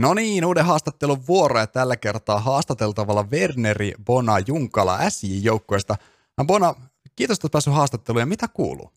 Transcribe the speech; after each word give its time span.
No 0.00 0.14
niin, 0.14 0.44
uuden 0.44 0.64
haastattelun 0.64 1.26
vuoro 1.26 1.58
ja 1.58 1.66
tällä 1.66 1.96
kertaa 1.96 2.38
haastateltavalla 2.38 3.22
Werneri 3.22 3.92
Bona 4.04 4.38
Junkala 4.46 4.98
SJ-joukkueesta. 4.98 5.96
No 6.38 6.44
Bona, 6.44 6.74
kiitos, 7.16 7.36
että 7.36 7.48
päässyt 7.52 7.74
haastatteluun 7.74 8.20
ja 8.20 8.26
mitä 8.26 8.48
kuuluu? 8.48 8.92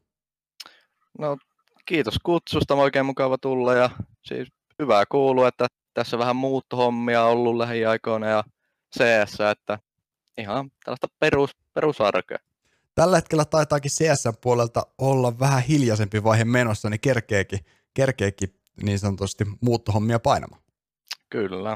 No 1.20 1.38
kiitos 1.86 2.16
kutsusta, 2.24 2.76
oikein 2.76 3.06
mukava 3.06 3.38
tulla 3.38 3.74
ja 3.74 3.90
siis 4.22 4.48
hyvää 4.80 5.04
kuuluu, 5.06 5.44
että 5.44 5.68
tässä 5.94 6.18
vähän 6.18 6.36
muuttohommia 6.36 7.24
on 7.24 7.32
ollut 7.32 7.58
lähiaikoina 7.58 8.28
ja 8.28 8.44
CS, 8.98 9.38
että 9.52 9.80
ihan 10.38 10.72
tällaista 10.86 11.08
perus, 11.20 11.52
perusarkea. 11.74 12.38
Tällä 12.96 13.18
hetkellä 13.18 13.46
taitaakin 13.46 13.92
CS-puolelta 13.92 14.86
olla 14.98 15.40
vähän 15.40 15.64
hiljaisempi 15.64 16.24
vaihe 16.24 16.46
menossa, 16.46 16.90
niin 16.90 17.00
kerkeekin, 17.00 17.60
kerkeekin 17.94 18.50
niin 18.84 19.00
sanotusti 19.00 19.46
muuttohommia 19.62 20.20
painamaan. 20.20 20.63
Kyllä. 21.30 21.76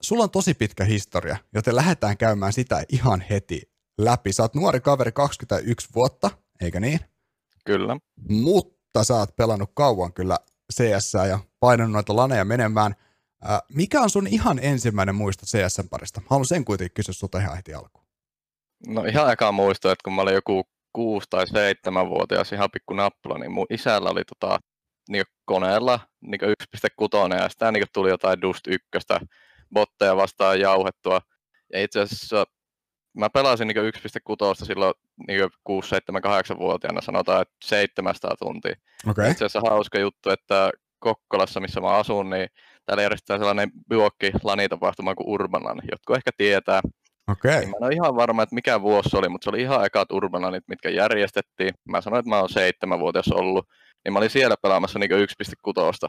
Sulla 0.00 0.24
on 0.24 0.30
tosi 0.30 0.54
pitkä 0.54 0.84
historia, 0.84 1.36
joten 1.54 1.76
lähdetään 1.76 2.16
käymään 2.16 2.52
sitä 2.52 2.82
ihan 2.88 3.20
heti 3.30 3.62
läpi. 3.98 4.32
Sä 4.32 4.42
oot 4.42 4.54
nuori 4.54 4.80
kaveri 4.80 5.12
21 5.12 5.88
vuotta, 5.94 6.30
eikö 6.60 6.80
niin? 6.80 7.00
Kyllä. 7.64 7.96
Mutta 8.28 9.04
sä 9.04 9.14
oot 9.14 9.36
pelannut 9.36 9.70
kauan 9.74 10.12
kyllä 10.12 10.38
CS 10.72 11.14
ja 11.28 11.38
painanut 11.60 11.92
noita 11.92 12.16
laneja 12.16 12.44
menemään. 12.44 12.94
mikä 13.68 14.00
on 14.00 14.10
sun 14.10 14.26
ihan 14.26 14.58
ensimmäinen 14.62 15.14
muisto 15.14 15.46
CSn 15.46 15.88
parista? 15.88 16.22
Haluan 16.26 16.46
sen 16.46 16.64
kuitenkin 16.64 16.94
kysyä 16.94 17.12
sulta 17.12 17.38
ihan 17.38 17.56
heti 17.56 17.74
alkuun. 17.74 18.06
No 18.86 19.04
ihan 19.04 19.32
eka 19.32 19.52
muisto, 19.52 19.90
että 19.90 20.04
kun 20.04 20.12
mä 20.12 20.22
olin 20.22 20.34
joku 20.34 20.64
6 20.92 21.26
tai 21.30 21.46
7 21.48 22.08
vuotias 22.08 22.52
ihan 22.52 22.70
pikku 22.70 22.94
nappula, 22.94 23.38
niin 23.38 23.52
mun 23.52 23.66
isällä 23.70 24.10
oli 24.10 24.22
tota, 24.24 24.58
niin 25.08 25.24
koneella 25.44 26.00
niin 26.20 26.40
1.6 26.40 27.36
ja 27.42 27.48
sitä 27.48 27.72
niin 27.72 27.84
tuli 27.94 28.08
jotain 28.08 28.40
Dust 28.42 28.66
1 28.66 28.88
botteja 29.74 30.16
vastaan 30.16 30.60
jauhettua. 30.60 31.20
Ja 31.72 31.82
itse 31.82 32.00
asiassa 32.00 32.44
mä 33.16 33.30
pelasin 33.30 33.68
niin 33.68 33.76
1.6 33.76 34.66
silloin 34.66 34.94
niin 35.28 35.50
6, 35.64 35.88
7, 35.88 36.22
8 36.22 36.58
vuotiaana, 36.58 37.00
sanotaan, 37.00 37.42
että 37.42 37.54
700 37.64 38.36
tuntia. 38.36 38.74
Okay. 39.08 39.30
Itse 39.30 39.44
asiassa 39.44 39.70
hauska 39.70 39.98
juttu, 39.98 40.30
että 40.30 40.70
Kokkolassa, 40.98 41.60
missä 41.60 41.80
mä 41.80 41.88
asun, 41.88 42.30
niin 42.30 42.48
täällä 42.86 43.02
järjestetään 43.02 43.40
sellainen 43.40 43.70
biokki 43.88 44.32
lanitapahtuma 44.42 45.14
kuin 45.14 45.28
Urbanan. 45.28 45.80
Jotkut 45.90 46.16
ehkä 46.16 46.30
tietää. 46.36 46.80
Okay. 47.30 47.60
Niin 47.60 47.70
mä 47.70 47.76
en 47.76 47.84
ole 47.84 47.92
ihan 47.92 48.16
varma, 48.16 48.42
että 48.42 48.54
mikä 48.54 48.82
vuosi 48.82 49.08
se 49.08 49.16
oli, 49.16 49.28
mutta 49.28 49.44
se 49.44 49.50
oli 49.50 49.62
ihan 49.62 49.84
ekat 49.84 50.12
Urbananit, 50.12 50.64
mitkä 50.68 50.90
järjestettiin. 50.90 51.74
Mä 51.88 52.00
sanoin, 52.00 52.20
että 52.20 52.28
mä 52.28 52.38
oon 52.38 52.48
seitsemänvuotias 52.48 53.28
ollut 53.28 53.68
niin 54.06 54.12
mä 54.12 54.18
olin 54.18 54.30
siellä 54.30 54.56
pelaamassa 54.62 54.98
niin 54.98 55.10
1.6. 55.10 56.08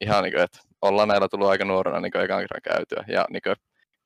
Ihan 0.00 0.24
niin 0.24 0.32
kuin, 0.32 0.42
että 0.42 0.58
ollaan 0.82 1.08
näillä 1.08 1.28
tullut 1.28 1.48
aika 1.48 1.64
nuorena 1.64 2.00
niin 2.00 2.16
ekan 2.16 2.40
kerran 2.40 2.62
käytyä. 2.62 3.04
Ja 3.08 3.24
niin 3.30 3.42
kuin, 3.42 3.56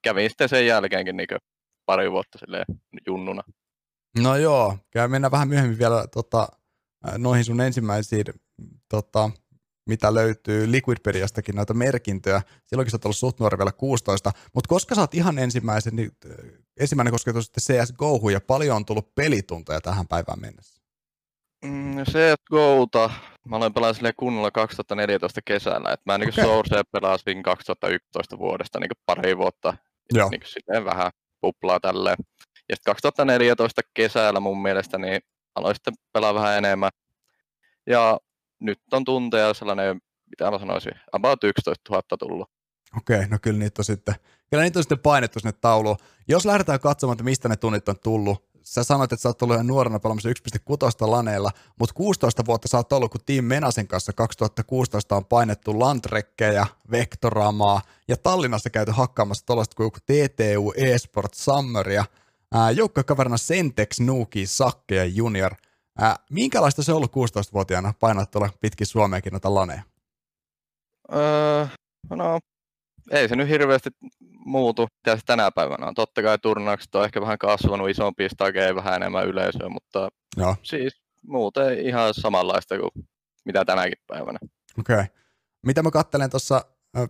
kävin 0.03 0.31
sitten 0.31 0.49
sen 0.49 0.67
jälkeenkin 0.67 1.17
niin 1.17 1.29
pari 1.87 2.11
vuotta 2.11 2.39
silleen 2.39 2.65
junnuna. 3.07 3.43
No 4.19 4.37
joo, 4.37 4.79
käy 4.91 5.09
mennä 5.09 5.31
vähän 5.31 5.49
myöhemmin 5.49 5.79
vielä 5.79 6.07
tota, 6.13 6.49
noihin 7.19 7.45
sun 7.45 7.61
ensimmäisiin, 7.61 8.25
tota, 8.89 9.31
mitä 9.89 10.15
löytyy 10.15 10.73
Liquidpediastakin 10.73 11.55
noita 11.55 11.75
merkintöjä. 11.75 12.43
Silloinkin 12.65 12.91
sä 12.91 12.95
oot 12.95 13.05
ollut 13.05 13.17
suht 13.17 13.41
nuori 13.41 13.59
vielä 13.59 13.73
16, 13.73 14.33
mutta 14.55 14.69
koska 14.69 14.95
sä 14.95 15.01
oot 15.01 15.15
ihan 15.15 15.39
ensimmäisen, 15.39 15.97
niin, 15.97 16.11
ensimmäinen 16.81 17.13
kosketus 17.13 17.45
sitten 17.45 17.85
CSGO 17.85 18.31
ja 18.31 18.41
paljon 18.41 18.77
on 18.77 18.85
tullut 18.85 19.15
pelitunteja 19.15 19.81
tähän 19.81 20.09
päivään 20.09 20.41
mennessä? 20.41 20.76
Mm, 21.67 22.05
CSGOta 22.05 23.11
mä 23.49 23.57
aloin 23.57 23.75
pelaa 23.75 23.93
sille 23.93 24.13
kunnolla 24.13 24.51
2014 24.51 25.41
kesällä, 25.45 25.93
että 25.93 26.03
mä 26.13 26.19
niin 26.19 26.29
okay. 26.29 26.45
Sourcea 26.45 26.83
pelasin 26.93 27.43
2011 27.43 28.39
vuodesta 28.39 28.81
niin 28.81 28.91
pari 29.07 29.39
vuotta, 29.39 29.77
Joo. 30.13 30.31
niin 30.31 30.41
sitten 30.45 30.85
vähän 30.85 31.11
puplaa 31.41 31.81
tälleen. 31.81 32.17
Ja 32.69 32.77
sitten 32.77 32.93
2014 32.93 33.83
kesällä 33.95 34.41
mun 34.41 34.63
mielestä 34.63 34.99
niin 34.99 35.21
aloin 35.55 35.75
sitten 35.75 35.95
pelaa 36.13 36.35
vähän 36.35 36.59
enemmän. 36.59 36.91
Ja 37.87 38.19
nyt 38.61 38.79
on 38.93 39.05
tunteja 39.05 39.55
sellainen, 39.55 40.01
mitä 40.31 40.51
mä 40.51 40.59
sanoisin, 40.59 40.93
about 41.13 41.45
11 41.45 41.93
000 41.93 42.03
tullut. 42.19 42.51
Okei, 42.97 43.17
okay, 43.17 43.29
no 43.29 43.39
kyllä 43.43 43.59
niitä 43.59 43.81
on 43.81 43.85
sitten, 43.85 44.15
kyllä 44.51 44.63
niitä 44.63 44.79
on 44.79 44.83
sitten 44.83 44.99
painettu 44.99 45.41
sinne 45.41 45.53
tauluun. 45.61 45.97
Jos 46.29 46.47
lähdetään 46.47 46.81
katsomaan, 46.81 47.15
että 47.15 47.25
mistä 47.25 47.49
ne 47.49 47.57
tunnit 47.57 47.89
on 47.89 47.99
tullut, 48.03 48.46
sä 48.67 48.85
sanoit, 48.85 49.13
että 49.13 49.23
sä 49.23 49.29
oot 49.29 49.43
ollut 49.43 49.67
nuorena 49.67 49.99
pelaamassa 49.99 50.29
1.6 50.29 51.11
laneilla, 51.11 51.51
mutta 51.79 51.95
16 51.95 52.47
vuotta 52.47 52.69
sä 52.69 52.77
oot 52.77 52.93
ollut, 52.93 53.11
kun 53.13 53.21
Team 53.27 53.45
Menasen 53.45 53.89
kanssa 53.89 54.13
2016 54.13 55.17
on 55.17 55.25
painettu 55.25 55.79
Landrekkejä, 55.79 56.67
Vektoramaa 56.91 57.81
ja 58.09 58.17
Tallinnassa 58.17 58.71
käyty 58.71 58.93
hakkaamassa 58.93 59.47
tuollaista 59.47 59.77
kuin 59.77 59.91
TTU 59.91 60.73
eSport 60.77 61.35
Summeria, 61.35 62.05
joukkokaverina 62.75 63.37
Sentex, 63.37 64.01
Nuki, 64.01 64.47
Sakke 64.47 64.95
ja 64.95 65.05
Junior. 65.05 65.55
Ää, 65.99 66.17
minkälaista 66.31 66.83
se 66.83 66.93
on 66.93 66.97
ollut 66.97 67.13
16-vuotiaana 67.13 67.95
painaa 68.01 68.27
tuolla 68.27 68.49
pitkin 68.61 68.87
Suomeenkin 68.87 69.33
noita 69.33 69.55
laneja? 69.55 69.83
Öö, 71.15 71.67
no, 72.11 72.39
ei 73.11 73.29
se 73.29 73.37
nyt 73.37 73.49
hirveästi 73.49 73.91
muutu, 74.45 74.83
mitä 74.83 75.17
se 75.17 75.23
tänä 75.27 75.51
päivänä 75.51 75.87
on. 75.87 75.95
Totta 75.95 76.23
kai 76.23 76.39
turnaukset 76.39 76.95
on 76.95 77.05
ehkä 77.05 77.21
vähän 77.21 77.39
kasvanut, 77.39 77.91
isompi 77.91 78.29
stageja, 78.29 78.75
vähän 78.75 78.95
enemmän 78.95 79.27
yleisöä, 79.27 79.69
mutta 79.69 80.09
Joo. 80.37 80.57
siis 80.63 81.01
muuten 81.27 81.79
ihan 81.81 82.15
samanlaista 82.15 82.79
kuin 82.79 83.07
mitä 83.45 83.65
tänäkin 83.65 83.99
päivänä. 84.07 84.39
Okei. 84.79 84.95
Okay. 84.95 85.07
Mitä 85.67 85.83
mä 85.83 85.91
katselen 85.91 86.31
tuossa 86.31 86.65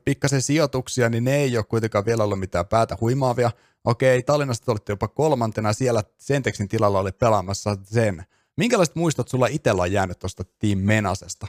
pikkasen 0.04 0.42
sijoituksia, 0.42 1.08
niin 1.08 1.24
ne 1.24 1.36
ei 1.36 1.56
ole 1.56 1.64
kuitenkaan 1.64 2.06
vielä 2.06 2.24
ollut 2.24 2.40
mitään 2.40 2.66
päätä 2.66 2.96
huimaavia. 3.00 3.50
Okei, 3.84 4.22
Tallinnasta 4.22 4.72
olitte 4.72 4.92
jopa 4.92 5.08
kolmantena, 5.08 5.72
siellä 5.72 6.02
Sentexin 6.18 6.68
tilalla 6.68 7.00
oli 7.00 7.12
pelaamassa 7.12 7.76
sen. 7.82 8.24
Minkälaiset 8.56 8.94
muistot 8.94 9.28
sulla 9.28 9.46
itsellä 9.46 9.82
on 9.82 9.92
jäänyt 9.92 10.18
tuosta 10.18 10.44
Team 10.58 10.78
Menasesta? 10.78 11.46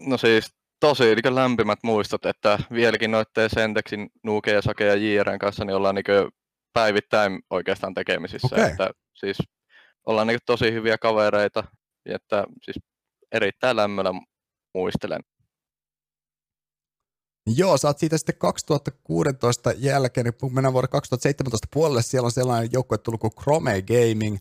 No 0.00 0.18
siis 0.18 0.54
tosi 0.80 1.04
niin 1.04 1.34
lämpimät 1.34 1.78
muistot, 1.82 2.26
että 2.26 2.58
vieläkin 2.72 3.10
noiden 3.10 3.50
Sentexin 3.54 4.10
Nuke 4.22 4.52
ja 4.52 4.62
Sake 4.62 4.86
ja 4.86 4.94
JRn 4.94 5.38
kanssa 5.38 5.64
niin 5.64 5.76
ollaan 5.76 5.94
niin 5.94 6.04
päivittäin 6.72 7.42
oikeastaan 7.50 7.94
tekemisissä. 7.94 8.56
Okay. 8.56 8.70
Että 8.70 8.90
siis 9.14 9.38
ollaan 10.06 10.26
niin 10.26 10.38
tosi 10.46 10.72
hyviä 10.72 10.98
kavereita, 10.98 11.64
että 12.06 12.44
siis 12.62 12.76
erittäin 13.32 13.76
lämmöllä 13.76 14.10
muistelen. 14.74 15.20
Joo, 17.56 17.76
sä 17.78 17.88
oot 17.88 17.98
siitä 17.98 18.18
sitten 18.18 18.38
2016 18.38 19.72
jälkeen, 19.76 20.24
niin 20.24 20.54
mennään 20.54 20.72
vuoden 20.72 20.90
2017 20.90 21.68
puolelle, 21.72 22.02
siellä 22.02 22.26
on 22.26 22.32
sellainen 22.32 22.72
joukkue 22.72 22.98
tullut 22.98 23.20
kuin 23.20 23.34
Chrome 23.42 23.82
Gaming, 23.82 24.38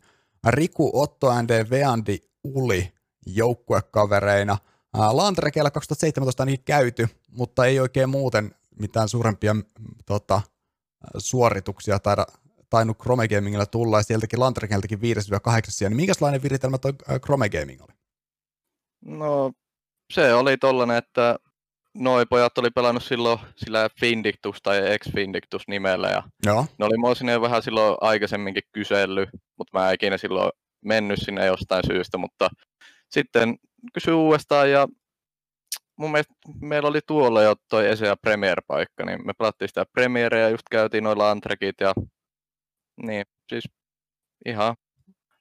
Riku, 0.50 1.01
Otto, 1.01 1.41
ND, 1.41 1.69
Veandi, 1.69 2.17
Uli 2.44 2.94
joukkuekavereina– 3.25 4.57
Landrekeillä 4.94 5.72
2017 5.72 6.44
on 6.44 6.47
niin 6.47 6.63
käyty, 6.66 7.07
mutta 7.31 7.66
ei 7.66 7.79
oikein 7.79 8.09
muuten 8.09 8.55
mitään 8.79 9.09
suurempia 9.09 9.55
tota, 10.05 10.41
suorituksia 11.17 12.00
taida 12.00 12.25
tainnut 12.69 12.97
Chrome 12.97 13.27
Gamingilla 13.27 13.66
tulla, 13.66 14.00
ja 14.00 14.03
sieltäkin 14.03 14.39
Landrekeltäkin 14.39 15.00
5-8 15.00 15.01
niin 15.79 15.95
minkälainen 15.95 16.44
viritelmä 16.44 16.77
tuo 16.77 16.91
Chrome 17.25 17.50
Gaming 17.50 17.81
oli? 17.81 17.94
No, 19.05 19.51
se 20.13 20.33
oli 20.33 20.57
tollanen, 20.57 20.97
että 20.97 21.35
noi 21.94 22.25
pojat 22.25 22.57
oli 22.57 22.69
pelannut 22.69 23.03
silloin 23.03 23.39
sillä 23.56 23.89
Findictus 24.00 24.57
tai 24.63 24.77
Ex-Findictus 24.77 25.63
nimellä, 25.67 26.09
ja 26.09 26.23
Joo. 26.45 26.66
ne 26.79 26.85
oli 26.85 26.97
mua 26.97 27.16
sinne 27.16 27.41
vähän 27.41 27.63
silloin 27.63 27.97
aikaisemminkin 28.01 28.63
kysellyt, 28.71 29.29
mutta 29.57 29.79
mä 29.79 29.89
en 29.89 29.95
ikinä 29.95 30.17
silloin 30.17 30.51
mennyt 30.85 31.19
sinne 31.19 31.45
jostain 31.45 31.83
syystä, 31.88 32.17
mutta 32.17 32.50
sitten 33.09 33.56
kysyi 33.94 34.13
uudestaan 34.13 34.72
ja 34.72 34.88
mun 35.97 36.12
mielestä 36.12 36.34
meillä 36.62 36.90
oli 36.90 37.00
tuolla 37.07 37.44
jo 37.44 37.56
toi 37.69 37.88
Esea 37.88 38.16
Premier-paikka, 38.16 39.06
niin 39.06 39.25
me 39.25 39.33
pelattiin 39.38 39.69
sitä 39.69 39.86
Premiereä 39.94 40.42
ja 40.42 40.50
just 40.50 40.68
käytiin 40.71 41.04
noilla 41.04 41.31
antrekit 41.31 41.75
ja 41.81 41.94
niin, 43.01 43.25
siis 43.50 43.63
ihan 44.45 44.75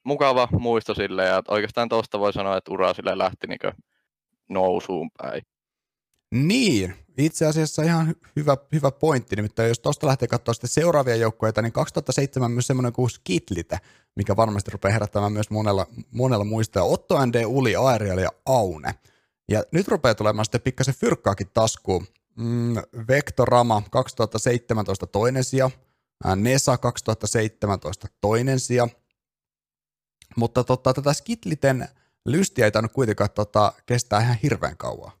mukava 0.03 0.47
muisto 0.51 0.93
sille 0.93 1.25
ja 1.25 1.41
oikeastaan 1.47 1.89
tuosta 1.89 2.19
voi 2.19 2.33
sanoa, 2.33 2.57
että 2.57 2.71
ura 2.71 2.93
sille 2.93 3.17
lähti 3.17 3.47
niin 3.47 3.59
nousuun 4.49 5.09
päin. 5.17 5.41
Niin, 6.31 6.95
itse 7.19 7.45
asiassa 7.45 7.83
ihan 7.83 8.15
hyvä, 8.35 8.57
hyvä 8.73 8.91
pointti, 8.91 9.35
nimittäin 9.35 9.69
jos 9.69 9.79
tuosta 9.79 10.07
lähtee 10.07 10.27
katsoa 10.27 10.53
sitten 10.53 10.69
seuraavia 10.69 11.15
joukkueita, 11.15 11.61
niin 11.61 11.71
2007 11.71 12.51
myös 12.51 12.67
semmoinen 12.67 12.93
kuin 12.93 13.09
Skitlite, 13.09 13.77
mikä 14.15 14.35
varmasti 14.35 14.71
rupeaa 14.71 14.93
herättämään 14.93 15.33
myös 15.33 15.49
monella, 15.49 15.87
monella 16.11 16.43
muista. 16.43 16.83
Otto 16.83 17.25
ND, 17.25 17.43
Uli, 17.45 17.75
Aerial 17.75 18.17
ja 18.17 18.29
Aune. 18.45 18.95
Ja 19.49 19.63
nyt 19.71 19.87
rupeaa 19.87 20.15
tulemaan 20.15 20.45
sitten 20.45 20.61
pikkasen 20.61 20.93
fyrkkaakin 20.93 21.49
taskuun. 21.53 22.07
Mm, 22.35 22.75
Vektorama 23.07 23.83
2017 23.91 25.07
toinen 25.07 25.43
sija, 25.43 25.71
Nesa 26.35 26.77
2017 26.77 28.07
toinen 28.21 28.59
sija, 28.59 28.87
mutta 30.35 30.63
tota, 30.63 30.93
tätä 30.93 31.13
Skitliten 31.13 31.87
lystiä 32.25 32.65
ei 32.65 32.71
tainnut 32.71 32.93
kuitenkaan 32.93 33.29
tota, 33.35 33.73
kestää 33.85 34.21
ihan 34.21 34.37
hirveän 34.43 34.77
kauan. 34.77 35.18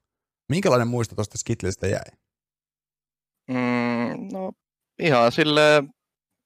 Minkälainen 0.49 0.87
muisto 0.87 1.15
tuosta 1.15 1.37
Skitlistä 1.37 1.87
jäi? 1.87 2.11
Mm, 3.47 4.27
no 4.31 4.51
ihan 4.99 5.31
sille 5.31 5.83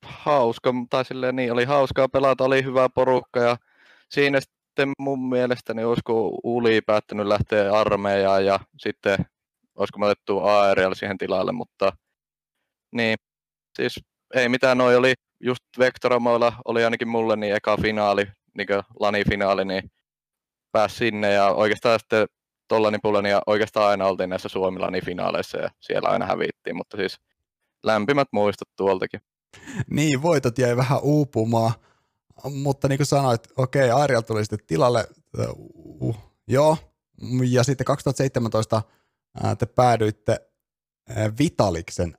hauska, 0.06 0.74
tai 0.90 1.06
silleen 1.06 1.36
niin, 1.36 1.52
oli 1.52 1.66
hauskaa 1.66 2.10
pelata, 2.10 2.44
oli 2.44 2.64
hyvä 2.64 2.90
porukka 2.90 3.40
ja 3.40 3.58
siinä 4.10 4.40
sitten 4.40 4.92
mun 5.00 5.30
mielestäni 5.30 5.84
olisiko 5.84 6.40
Uli 6.44 6.82
päättänyt 6.82 7.28
lähteä 7.28 7.74
armeijaan 7.74 8.46
ja 8.46 8.60
sitten 8.80 9.18
olisiko 9.76 10.00
me 10.00 10.06
otettu 10.06 10.40
ARL 10.40 10.94
siihen 10.94 11.18
tilalle, 11.18 11.52
mutta 11.52 11.92
niin, 12.92 13.18
siis 13.76 14.00
ei 14.36 14.50
mitään, 14.50 14.78
noi 14.78 14.96
oli 14.96 15.14
just 15.40 15.64
Vectoramoilla 15.80 16.54
oli 16.66 16.84
ainakin 16.84 17.08
mulle 17.08 17.36
niin 17.36 17.56
eka 17.56 17.78
finaali, 17.78 18.26
niin 18.58 18.68
Lani-finaali, 19.00 19.66
niin 19.66 19.92
pääsi 20.72 20.96
sinne 20.96 21.34
ja 21.34 21.48
oikeastaan 21.48 22.00
sitten 22.00 22.28
Tollani 22.74 22.98
Pullani 23.02 23.30
ja 23.30 23.42
oikeastaan 23.48 23.90
aina 23.90 24.06
oltiin 24.06 24.30
näissä 24.30 24.50
Suomi 24.50 25.02
finaaleissa 25.06 25.58
ja 25.58 25.70
siellä 25.80 26.10
aina 26.10 26.26
hävittiin, 26.26 26.76
mutta 26.76 26.98
siis 26.98 27.20
lämpimät 27.84 28.28
muistot 28.32 28.68
tuoltakin. 28.78 29.22
Niin, 29.90 30.22
voitot 30.22 30.58
jäi 30.58 30.78
vähän 30.78 31.00
uupumaan, 31.02 31.74
mutta 32.54 32.88
niin 32.88 32.98
kuin 32.98 33.08
sanoit, 33.08 33.48
okei, 33.58 33.92
Ariel 33.92 34.22
tuli 34.22 34.44
sitten 34.46 34.60
tilalle, 34.68 35.08
uh, 36.02 36.18
joo, 36.48 36.78
ja 37.50 37.64
sitten 37.64 37.86
2017 37.86 38.82
te 39.58 39.66
päädyitte 39.66 40.38
Vitaliksen, 41.40 42.18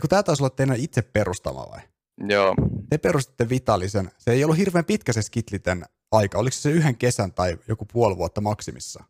kun 0.00 0.08
tämä 0.08 0.22
taisi 0.22 0.42
olla 0.42 0.50
teidän 0.50 0.76
itse 0.76 1.02
perustama 1.02 1.66
vai? 1.70 1.80
Joo. 2.28 2.54
Te 2.90 2.98
perustitte 2.98 3.48
Vitalisen, 3.48 4.10
se 4.18 4.32
ei 4.32 4.44
ollut 4.44 4.58
hirveän 4.58 4.84
pitkä 4.84 5.12
se 5.12 5.22
Skitliten 5.22 5.84
aika, 6.12 6.38
oliko 6.38 6.54
se, 6.54 6.60
se 6.60 6.70
yhden 6.70 6.96
kesän 6.96 7.32
tai 7.32 7.58
joku 7.68 7.86
puoli 7.92 8.16
vuotta 8.16 8.40
maksimissa? 8.40 9.04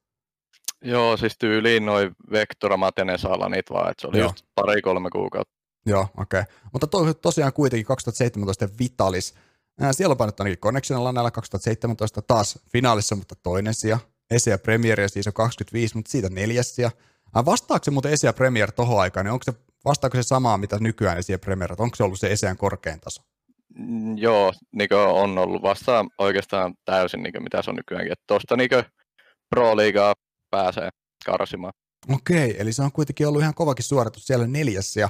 Joo, 0.82 1.16
siis 1.16 1.38
tyyliin 1.38 1.86
noin 1.86 2.12
Vektoramat 2.30 2.98
ja 2.98 3.04
ne 3.04 3.12
niitä 3.50 3.74
vaan, 3.74 3.90
että 3.90 4.00
se 4.00 4.06
oli 4.06 4.18
Joo. 4.18 4.28
just 4.28 4.46
pari-kolme 4.54 5.10
kuukautta. 5.10 5.54
Joo, 5.86 6.08
okei. 6.18 6.40
Okay. 6.40 6.54
Mutta 6.72 6.86
to, 6.86 7.14
tosiaan 7.14 7.52
kuitenkin 7.52 7.86
2017 7.86 8.68
Vitalis. 8.80 9.34
Siellä 9.92 10.12
on 10.12 10.16
painottu 10.16 10.42
ainakin 10.42 10.60
Connectionilla 10.60 11.12
näillä 11.12 11.30
2017 11.30 12.22
taas 12.22 12.58
finaalissa, 12.72 13.16
mutta 13.16 13.34
toinen 13.42 13.74
sija. 13.74 13.98
Esia 14.30 14.58
Premier 14.58 15.00
ja 15.00 15.08
siis 15.08 15.26
on 15.26 15.32
25, 15.32 15.96
mutta 15.96 16.10
siitä 16.10 16.28
neljäs 16.28 16.74
sija. 16.74 16.90
Vastaako 17.34 17.84
se 17.84 17.90
muuten 17.90 18.12
Esia 18.12 18.32
Premier 18.32 18.72
tohon 18.72 19.00
aikaan, 19.00 19.26
niin 19.26 19.32
onko 19.32 19.42
se, 19.44 19.52
vastaako 19.84 20.16
se 20.16 20.22
samaa, 20.22 20.58
mitä 20.58 20.78
nykyään 20.80 21.18
Esia 21.18 21.38
Premier, 21.38 21.72
onko 21.78 21.96
se 21.96 22.04
ollut 22.04 22.20
se 22.20 22.32
Esian 22.32 22.56
korkein 22.56 23.00
taso? 23.00 23.22
Mm, 23.78 24.18
joo, 24.18 24.52
niin 24.72 24.88
on 24.92 25.38
ollut 25.38 25.62
vastaan 25.62 26.10
oikeastaan 26.18 26.74
täysin, 26.84 27.22
niin 27.22 27.42
mitä 27.42 27.62
se 27.62 27.70
on 27.70 27.76
nykyäänkin. 27.76 28.14
Tuosta 28.26 28.56
niin 28.56 28.70
Pro-liigaa 29.50 30.14
pääsee 30.56 30.88
karsimaan. 31.26 31.72
Okei, 32.14 32.56
eli 32.58 32.72
se 32.72 32.82
on 32.82 32.92
kuitenkin 32.92 33.28
ollut 33.28 33.42
ihan 33.42 33.54
kovakin 33.54 33.84
suoritus 33.84 34.26
siellä 34.26 34.46
neljäs 34.46 34.96
ja 34.96 35.08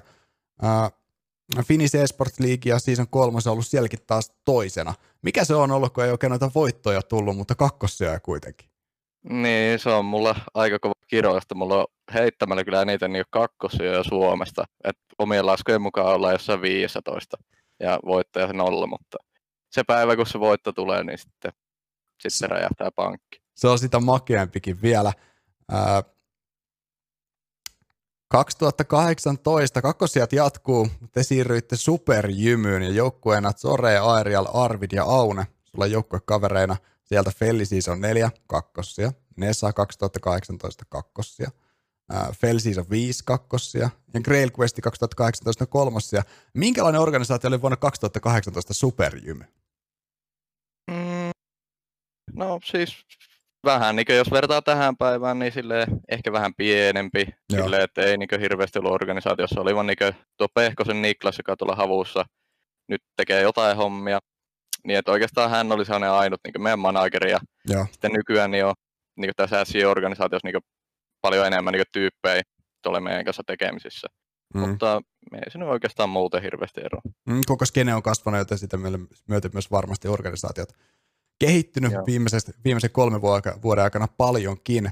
uh, 0.63 1.65
Finnish 1.67 1.97
Esports 1.97 2.41
League 2.41 2.73
ja 2.73 2.79
Season 2.79 3.09
3 3.09 3.39
on 3.47 3.53
ollut 3.53 3.67
sielläkin 3.67 3.99
taas 4.07 4.33
toisena. 4.45 4.95
Mikä 5.23 5.45
se 5.45 5.55
on 5.55 5.71
ollut, 5.71 5.93
kun 5.93 6.05
ei 6.05 6.11
oikein 6.11 6.31
noita 6.31 6.51
voittoja 6.55 7.03
tullut, 7.03 7.37
mutta 7.37 7.55
kakkosia 7.55 8.21
kuitenkin? 8.21 8.69
Niin, 9.29 9.79
se 9.79 9.89
on 9.91 10.05
mulla 10.05 10.37
aika 10.55 10.79
kova 10.79 10.95
kirjoista. 11.09 11.55
Mulla 11.55 11.77
on 11.77 11.87
heittämällä 12.15 12.65
kyllä 12.65 12.83
eniten 12.83 13.13
niin 13.13 13.25
kakkosia 13.31 14.05
Suomesta. 14.05 14.65
Et 14.85 14.97
omien 15.19 15.47
laskujen 15.47 15.83
mukaan 15.83 16.15
ollaan 16.15 16.35
jossain 16.35 16.63
15 16.63 17.37
ja 17.81 17.99
voittaja 18.05 18.53
nolla, 18.53 18.87
mutta 18.87 19.19
se 19.71 19.83
päivä, 19.87 20.17
kun 20.17 20.27
se 20.27 20.41
voitto 20.41 20.73
tulee, 20.73 21.05
niin 21.05 21.19
sitten, 21.19 21.53
sitten 22.21 22.51
räjähtää 22.51 22.91
pankki. 22.97 23.39
Se 23.57 23.69
on 23.69 23.79
sitä 23.79 24.01
makeampikin 24.01 24.83
vielä. 24.83 25.13
Ää, 25.71 26.03
2018 28.29 29.83
kakkosijat 29.83 30.33
jatkuu, 30.33 30.89
te 31.13 31.23
siirryitte 31.23 31.77
superjymyyn 31.77 32.83
ja 32.83 32.91
joukkueena 32.91 33.53
Zore, 33.53 33.99
Aerial, 33.99 34.47
Arvid 34.53 34.91
ja 34.93 35.05
Aune, 35.05 35.47
sulla 35.63 35.87
joukkuekavereina 35.87 36.77
sieltä 37.03 37.31
Felli 37.37 37.67
siis 37.67 37.89
on 37.89 38.01
neljä 38.01 38.31
kakkosia, 38.47 39.13
Nesa 39.37 39.73
2018 39.73 40.85
kakkosia, 40.89 41.51
Fell 42.41 42.59
siis 42.59 42.79
on 42.79 42.91
viisi 42.91 43.23
kakkosia 43.25 43.91
ja 44.15 44.21
Grail 44.21 44.51
Quest 44.61 44.79
2018 44.83 45.67
kolmosia. 45.67 46.23
Minkälainen 46.55 47.01
organisaatio 47.01 47.49
oli 47.49 47.61
vuonna 47.61 47.77
2018 47.77 48.75
Superjymy? 48.75 49.45
Mm, 50.91 51.31
no 52.33 52.61
siis 52.65 53.07
vähän, 53.67 53.97
niin 53.97 54.17
jos 54.17 54.31
vertaa 54.31 54.63
tähän 54.63 54.97
päivään, 54.97 55.39
niin 55.39 55.53
sille 55.53 55.87
ehkä 56.09 56.33
vähän 56.33 56.55
pienempi, 56.57 57.27
sille, 57.53 57.83
että 57.83 58.03
ei 58.03 58.17
niin 58.19 58.41
hirveästi 58.41 58.79
ollut 58.79 58.93
organisaatiossa. 58.93 59.61
Oli 59.61 59.75
vaan 59.75 59.87
niin 59.87 60.15
tuo 60.37 60.49
Pehkosen 60.55 61.03
Niklas, 61.03 61.39
joka 61.39 61.57
tuolla 61.57 61.77
havussa 61.77 62.25
nyt 62.89 63.03
tekee 63.17 63.43
jotain 63.43 63.77
hommia. 63.77 64.19
Niin 64.87 64.99
että 64.99 65.13
oikeastaan 65.13 65.51
hän 65.51 65.73
oli 65.73 65.85
sellainen 65.85 66.11
ainut 66.11 66.41
niin 66.45 66.63
meidän 66.63 66.79
manageri. 66.79 67.31
Ja 67.31 67.39
Joo. 67.69 67.87
sitten 67.93 68.13
nykyään 68.13 68.51
niin 68.51 68.65
on 68.65 68.75
niin 69.17 69.33
tässä 69.37 69.65
SI-organisaatiossa 69.65 70.49
niin 70.49 70.63
paljon 71.21 71.47
enemmän 71.47 71.73
niin 71.73 71.85
tyyppejä 71.93 72.43
tuolla 72.83 73.01
meidän 73.01 73.25
kanssa 73.25 73.43
tekemisissä. 73.47 74.09
Mm. 74.55 74.61
Mutta 74.61 75.03
me 75.31 75.39
ei 75.39 75.51
sinne 75.51 75.67
oikeastaan 75.67 76.11
muuten 76.11 76.43
hirveästi 76.43 76.81
eroa. 76.85 77.01
Mm, 77.27 77.41
koko 77.47 77.65
skene 77.65 77.95
on 77.95 78.03
kasvanut, 78.03 78.39
joten 78.39 78.59
sitä 78.59 78.77
myöten 79.29 79.51
myös 79.53 79.71
varmasti 79.71 80.09
organisaatiot 80.09 80.69
kehittynyt 81.39 81.93
viimeisen 82.65 82.91
kolmen 82.93 83.21
vuoden 83.63 83.85
aikana 83.85 84.09
paljonkin. 84.09 84.91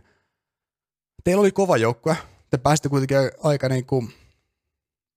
Teillä 1.25 1.41
oli 1.41 1.53
kova 1.53 1.77
joukkue, 1.77 2.17
te 2.51 2.57
pääsitte 2.57 2.89
kuitenkin 2.89 3.17
aika 3.43 3.69
niin 3.69 3.87
kuin 3.87 4.13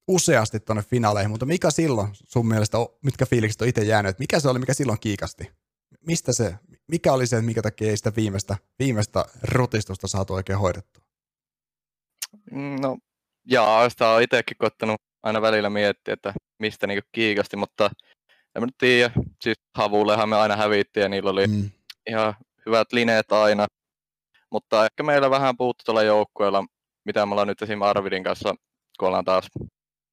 useasti 0.07 0.59
tuonne 0.59 0.83
finaaleihin, 0.83 1.31
mutta 1.31 1.45
mikä 1.45 1.71
silloin 1.71 2.09
sun 2.13 2.47
mielestä, 2.47 2.77
mitkä 3.01 3.25
fiilikset 3.25 3.62
on 3.62 3.68
itse 3.68 3.83
jäänyt, 3.83 4.09
että 4.09 4.21
mikä 4.21 4.39
se 4.39 4.50
oli, 4.50 4.59
mikä 4.59 4.74
silloin 4.74 5.00
kiikasti? 5.00 5.51
Mistä 6.07 6.33
se, 6.33 6.56
mikä 6.88 7.13
oli 7.13 7.27
se, 7.27 7.41
mikä 7.41 7.62
takia 7.62 7.89
ei 7.89 7.97
sitä 7.97 8.12
viimeistä, 8.15 8.57
viimeistä 8.80 9.25
rutistusta 9.44 10.07
saatu 10.07 10.33
oikein 10.33 10.59
hoidettua? 10.59 11.03
No, 12.81 12.97
jaa, 13.45 13.89
sitä 13.89 14.09
on 14.09 14.21
itsekin 14.21 14.57
koittanut 14.57 15.01
aina 15.23 15.41
välillä 15.41 15.69
miettiä, 15.69 16.13
että 16.13 16.33
mistä 16.59 16.88
niin 16.88 17.03
kiikasti, 17.12 17.57
mutta 17.57 17.89
en 18.57 18.63
mä 18.63 18.68
tiedä, 18.77 19.12
siis 19.42 19.57
Havullehan 19.77 20.30
me 20.30 20.36
aina 20.36 20.56
hävittiin 20.56 21.01
ja 21.01 21.09
niillä 21.09 21.30
oli 21.30 21.48
mm. 21.48 21.69
ihan 22.09 22.33
hyvät 22.65 22.94
lineet 22.94 23.31
aina. 23.31 23.65
Mutta 24.51 24.86
ehkä 24.86 25.04
meillä 25.04 25.30
vähän 25.30 25.57
puuttu 25.57 25.83
tuolla 25.86 26.04
joukkueella, 26.04 26.65
mitä 27.06 27.25
me 27.25 27.31
ollaan 27.31 27.48
nyt 27.48 27.62
esimerkiksi 27.62 27.89
Arvidin 27.89 28.24
kanssa, 28.24 28.56
kun 29.00 29.07
ollaan 29.07 29.25
taas 29.25 29.48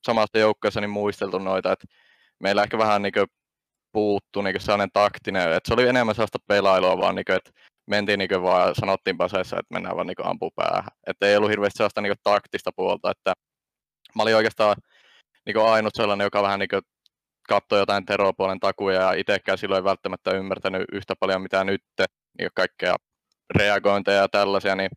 samasta 0.06 0.38
joukkueessa, 0.38 0.80
niin 0.80 0.90
muisteltu 0.90 1.38
noita, 1.38 1.72
että 1.72 1.86
meillä 2.40 2.62
ehkä 2.62 2.78
vähän 2.78 3.02
niin 3.02 3.12
puuttu 3.92 4.42
niin 4.42 4.60
sellainen 4.60 4.92
taktinen, 4.92 5.52
että 5.52 5.68
se 5.68 5.74
oli 5.74 5.88
enemmän 5.88 6.14
sellaista 6.14 6.38
pelailua 6.48 6.98
vaan, 6.98 7.14
niin 7.14 7.24
kuin, 7.24 7.36
että 7.36 7.50
mentiin 7.86 8.18
niin 8.18 8.42
vaan, 8.42 8.74
sanottiin 8.74 9.18
paseissa, 9.18 9.56
että 9.58 9.74
mennään 9.74 9.96
vaan 9.96 10.06
niin 10.06 10.26
ampu 10.26 10.50
päähän. 10.50 10.90
Että 11.06 11.26
ei 11.26 11.36
ollut 11.36 11.50
hirveästi 11.50 11.76
sellaista 11.76 12.00
niin 12.00 12.14
taktista 12.22 12.70
puolta, 12.76 13.10
että 13.10 13.32
mä 14.16 14.22
olin 14.22 14.36
oikeastaan 14.36 14.76
niin 15.46 15.58
ainut 15.58 15.94
sellainen, 15.94 16.24
joka 16.24 16.42
vähän 16.42 16.58
niin 16.58 16.68
katsoi 17.48 17.78
jotain 17.78 18.06
teropuolen 18.06 18.60
takuja 18.60 19.00
ja 19.00 19.12
itsekään 19.12 19.58
silloin 19.58 19.80
ei 19.80 19.84
välttämättä 19.84 20.30
ymmärtänyt 20.30 20.84
yhtä 20.92 21.14
paljon 21.20 21.42
mitä 21.42 21.64
nyt, 21.64 21.82
niin 22.38 22.50
kaikkea 22.54 22.96
reagointeja 23.54 24.20
ja 24.20 24.28
tällaisia, 24.28 24.76
niin 24.76 24.90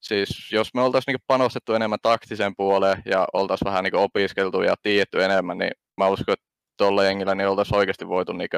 siis 0.00 0.52
jos 0.52 0.74
me 0.74 0.82
oltaisiin 0.82 1.12
niin 1.12 1.24
panostettu 1.26 1.74
enemmän 1.74 1.98
taktiseen 2.02 2.56
puoleen 2.56 3.02
ja 3.06 3.26
oltaisiin 3.32 3.66
vähän 3.66 3.84
niin 3.84 3.96
opiskeltu 3.96 4.62
ja 4.62 4.74
tiedetty 4.82 5.24
enemmän, 5.24 5.58
niin 5.58 5.70
mä 5.96 6.08
uskon, 6.08 6.32
että 6.32 6.46
tuolla 6.76 7.04
jengillä 7.04 7.34
niin 7.34 7.48
oltaisiin 7.48 7.78
oikeasti 7.78 8.08
voitu 8.08 8.32
niin 8.32 8.48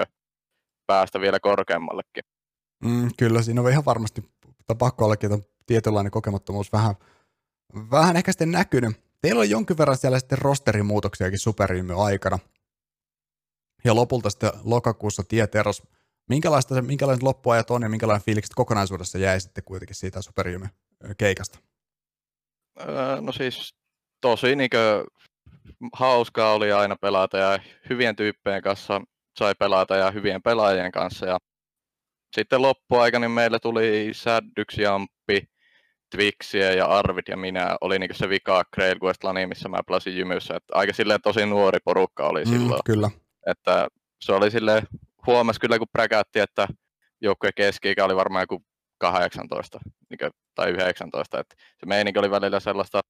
päästä 0.87 1.21
vielä 1.21 1.41
korkeammallekin. 1.41 2.23
Mm, 2.85 3.11
kyllä, 3.19 3.43
siinä 3.43 3.61
on 3.61 3.71
ihan 3.71 3.85
varmasti 3.85 4.23
pakko 4.79 5.05
ollakin, 5.05 5.33
että 5.33 5.49
tietynlainen 5.67 6.11
kokemattomuus 6.11 6.73
vähän, 6.73 6.95
vähän 7.91 8.17
ehkä 8.17 8.33
sitten 8.33 8.51
näkynyt. 8.51 8.97
Teillä 9.23 9.41
on 9.41 9.51
jonkin 9.51 9.79
verran 9.79 9.97
siellä 9.97 10.19
sitten 10.19 10.39
rosterimuutoksiakin 10.39 11.39
superryhmyn 11.39 11.97
aikana 11.97 12.39
ja 13.85 13.95
lopulta 13.95 14.31
sitten 14.31 14.53
lokakuussa 14.65 15.23
tieteros. 15.29 15.83
Minkälaista 16.29 16.75
se, 16.75 16.83
minkälaiset 16.83 17.23
loppuajat 17.23 17.71
on 17.71 17.83
ja 17.83 17.89
minkälainen 17.89 18.25
fiilikset 18.25 18.55
kokonaisuudessa 18.55 19.19
jäi 19.19 19.41
sitten 19.41 19.65
kuitenkin 19.65 19.97
siitä 19.97 20.23
superjymy 20.23 20.67
keikasta? 21.19 21.59
Öö, 22.81 23.21
no 23.21 23.33
siis 23.33 23.75
tosi 24.21 24.57
niin 24.57 24.71
hauskaa 25.93 26.53
oli 26.53 26.73
aina 26.73 26.97
pelata 26.97 27.39
ja 27.39 27.59
hyvien 27.91 28.17
tyyppien 28.17 28.63
kanssa 28.63 29.01
sai 29.39 29.55
pelata 29.59 29.97
ja 29.97 30.11
hyvien 30.11 30.43
pelaajien 30.43 30.93
kanssa. 30.93 31.27
Ja 31.27 31.39
sitten 32.37 32.63
loppuaika 32.63 33.19
niin 33.19 33.31
meillä 33.31 33.59
tuli 33.59 34.11
Säddyksi, 34.13 34.83
Jamppi, 34.83 35.51
Twixiä 36.11 36.73
ja 36.73 36.87
Arvid 36.87 37.25
ja 37.29 37.37
minä 37.37 37.77
oli 37.81 37.99
niin 37.99 38.15
se 38.15 38.29
vika 38.29 38.65
Grail 38.75 38.99
Quest 39.05 39.23
missä 39.47 39.69
mä 39.69 39.83
pelasin 39.87 40.17
Jymyssä. 40.17 40.57
Et 40.57 40.65
aika 40.73 40.93
silleen 40.93 41.23
tosi 41.23 41.47
nuori 41.47 41.79
porukka 41.85 42.27
oli 42.27 42.45
mm, 42.45 42.51
silloin. 42.51 42.81
Kyllä. 42.85 43.11
Että 43.47 43.89
se 44.21 44.33
oli 44.33 44.51
sille 44.51 44.83
huomas 45.27 45.59
kyllä 45.59 45.79
kun 45.79 45.89
präkätti, 45.93 46.39
että 46.39 46.69
joukkueen 47.21 47.53
keski 47.57 47.95
oli 48.03 48.17
varmaan 48.17 48.43
joku 48.43 48.65
18 48.99 49.81
tai 50.55 50.71
19. 50.71 51.41
Että 51.41 51.55
se 51.81 51.87
meininki 51.87 52.19
oli 52.19 52.31
välillä 52.31 52.61
sellaista 52.61 53.01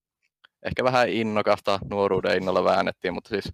ehkä 0.66 0.84
vähän 0.84 1.08
innokasta 1.08 1.78
nuoruuden 1.90 2.36
innolla 2.36 2.64
väännettiin, 2.64 3.14
mutta 3.14 3.28
siis 3.28 3.52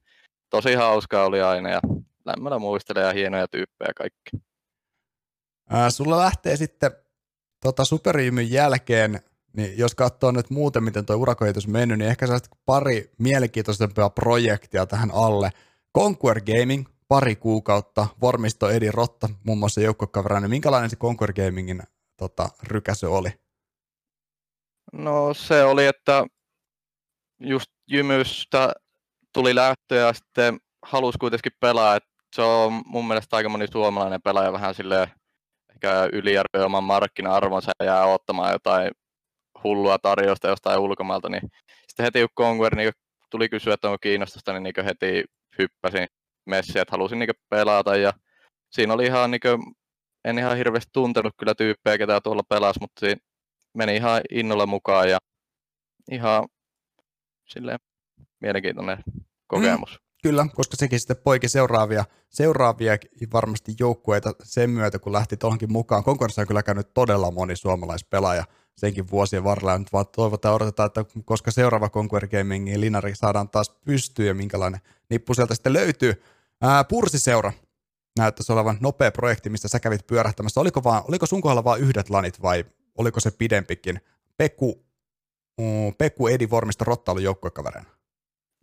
tosi 0.51 0.75
hauskaa 0.75 1.25
oli 1.25 1.43
aina 1.43 1.71
ja 1.71 1.81
lämmöllä 2.25 2.59
muistelee 2.59 3.05
ja 3.05 3.13
hienoja 3.13 3.49
tyyppejä 3.49 3.93
kaikki. 3.97 4.31
Ää, 5.71 5.91
sulla 5.91 6.19
lähtee 6.19 6.57
sitten 6.57 6.91
tota 7.63 7.85
Superimyn 7.85 8.51
jälkeen, 8.51 9.21
niin 9.53 9.79
jos 9.79 9.95
katsoo 9.95 10.31
nyt 10.31 10.51
muuten, 10.51 10.85
miten 10.85 11.07
tuo 11.07 11.17
urakehitys 11.17 11.69
mennyt, 11.69 11.99
niin 11.99 12.11
ehkä 12.11 12.27
sä 12.27 12.39
pari 12.67 13.11
mielenkiintoisempaa 13.19 14.11
projektia 14.11 14.87
tähän 14.87 15.11
alle. 15.15 15.51
Conquer 15.97 16.41
Gaming, 16.41 16.85
pari 17.09 17.37
kuukautta, 17.37 18.07
Vormisto 18.21 18.71
Edi 18.71 18.91
Rotta, 18.91 19.29
muun 19.45 19.59
muassa 19.59 19.81
joukkokaverina. 19.81 20.41
Niin 20.41 20.51
minkälainen 20.51 20.91
se 20.91 20.97
Conquer 20.97 21.33
Gamingin 21.33 21.83
tota, 22.17 22.49
rykäsy 22.63 23.07
oli? 23.07 23.29
No 24.93 25.35
se 25.35 25.65
oli, 25.65 25.87
että 25.87 26.27
just 27.41 27.71
Jymystä 27.91 28.73
tuli 29.33 29.55
lähtöä 29.55 30.07
ja 30.07 30.13
sitten 30.13 30.59
halusi 30.83 31.19
kuitenkin 31.19 31.53
pelaa, 31.61 31.97
että 31.97 32.11
se 32.37 32.43
on 32.43 32.83
mun 32.87 33.09
mielestä 33.09 33.37
aika 33.37 33.49
moni 33.49 33.67
suomalainen 33.73 34.23
pelaaja 34.23 34.53
vähän 34.53 34.75
sille 34.75 35.11
ehkä 35.71 36.09
yliarvioi 36.13 36.65
oman 36.65 36.85
markkina-arvonsa 36.85 37.73
ja 37.81 37.87
jää 37.87 38.07
ottamaan 38.07 38.53
jotain 38.53 38.91
hullua 39.65 39.99
tarjousta 39.99 40.49
jostain 40.49 40.81
ulkomailta, 40.81 41.29
niin 41.29 41.43
sitten 41.89 42.05
heti 42.05 42.21
kun 42.21 42.45
Conquer 42.45 42.75
niin 42.75 42.93
tuli 43.31 43.49
kysyä, 43.49 43.75
että 43.75 43.89
onko 43.89 43.99
kiinnostusta, 43.99 44.53
niin, 44.53 44.63
niin 44.63 44.85
heti 44.85 45.25
hyppäsin 45.59 46.07
messiin, 46.47 46.79
että 46.83 46.93
halusin 46.93 47.19
niin 47.19 47.31
pelata 47.51 47.97
ja 47.97 48.13
siinä 48.71 48.95
oli 48.95 49.07
ihan 49.07 49.31
niin 49.31 49.41
kuin, 49.41 49.75
en 50.25 50.39
ihan 50.39 50.57
hirveästi 50.57 50.91
tuntenut 50.93 51.35
kyllä 51.39 51.55
tyyppejä, 51.55 51.99
ketä 51.99 52.21
tuolla 52.21 52.43
pelasi, 52.49 52.81
mutta 52.81 53.01
siinä 53.01 53.21
meni 53.75 53.97
ihan 53.97 54.21
innolla 54.31 54.67
mukaan 54.67 55.11
ja 55.11 55.19
ihan 56.11 56.49
silleen 57.49 57.79
mielenkiintoinen 58.41 58.99
kokemus. 59.47 59.91
Mm, 59.91 60.07
kyllä, 60.23 60.47
koska 60.55 60.77
sekin 60.77 61.01
sitten 61.01 61.17
poiki 61.25 61.49
seuraavia, 61.49 62.05
seuraavia 62.29 62.97
varmasti 63.33 63.75
joukkueita 63.81 64.33
sen 64.43 64.71
myötä, 64.71 64.99
kun 64.99 65.13
lähti 65.13 65.37
tuohonkin 65.37 65.73
mukaan. 65.73 66.05
Konkurssa 66.05 66.43
on 66.43 66.49
kyllä 66.49 66.63
käynyt 66.63 66.95
todella 66.95 67.31
moni 67.31 67.57
suomalaispelaaja 67.57 68.45
senkin 68.77 69.11
vuosien 69.11 69.45
varrella. 69.45 69.79
Nyt 69.79 69.93
vaan 69.93 70.07
toivotaan 70.17 70.55
odotetaan, 70.55 70.87
että 70.87 71.05
koska 71.25 71.51
seuraava 71.51 71.91
Conquer 71.91 72.29
Gamingin 72.29 72.81
linari 72.81 73.15
saadaan 73.15 73.49
taas 73.49 73.71
pystyyn 73.85 74.29
ja 74.29 74.35
minkälainen 74.35 74.81
nippu 75.11 75.35
sieltä 75.35 75.55
sitten 75.55 75.73
löytyy. 75.73 76.23
Ää, 76.63 76.85
Pursiseura 76.85 77.53
näyttäisi 78.19 78.53
olevan 78.53 78.79
nopea 78.81 79.11
projekti, 79.11 79.51
mistä 79.51 79.69
sä 79.69 79.81
kävit 79.81 80.07
pyörähtämässä. 80.07 80.61
Oliko, 80.61 80.85
vaan, 80.85 81.03
oliko 81.09 81.27
sun 81.27 81.41
kohdalla 81.41 81.65
vain 81.65 81.83
yhdet 81.83 82.11
lanit 82.11 82.43
vai 82.43 82.65
oliko 82.99 83.21
se 83.21 83.31
pidempikin? 83.31 84.01
Peku, 84.37 84.85
mm, 85.61 85.95
Peku 85.99 86.29
Edi 86.29 86.51
Vormista 86.51 86.85
Rottailu 86.85 87.19
joukkuekaverina. 87.19 87.91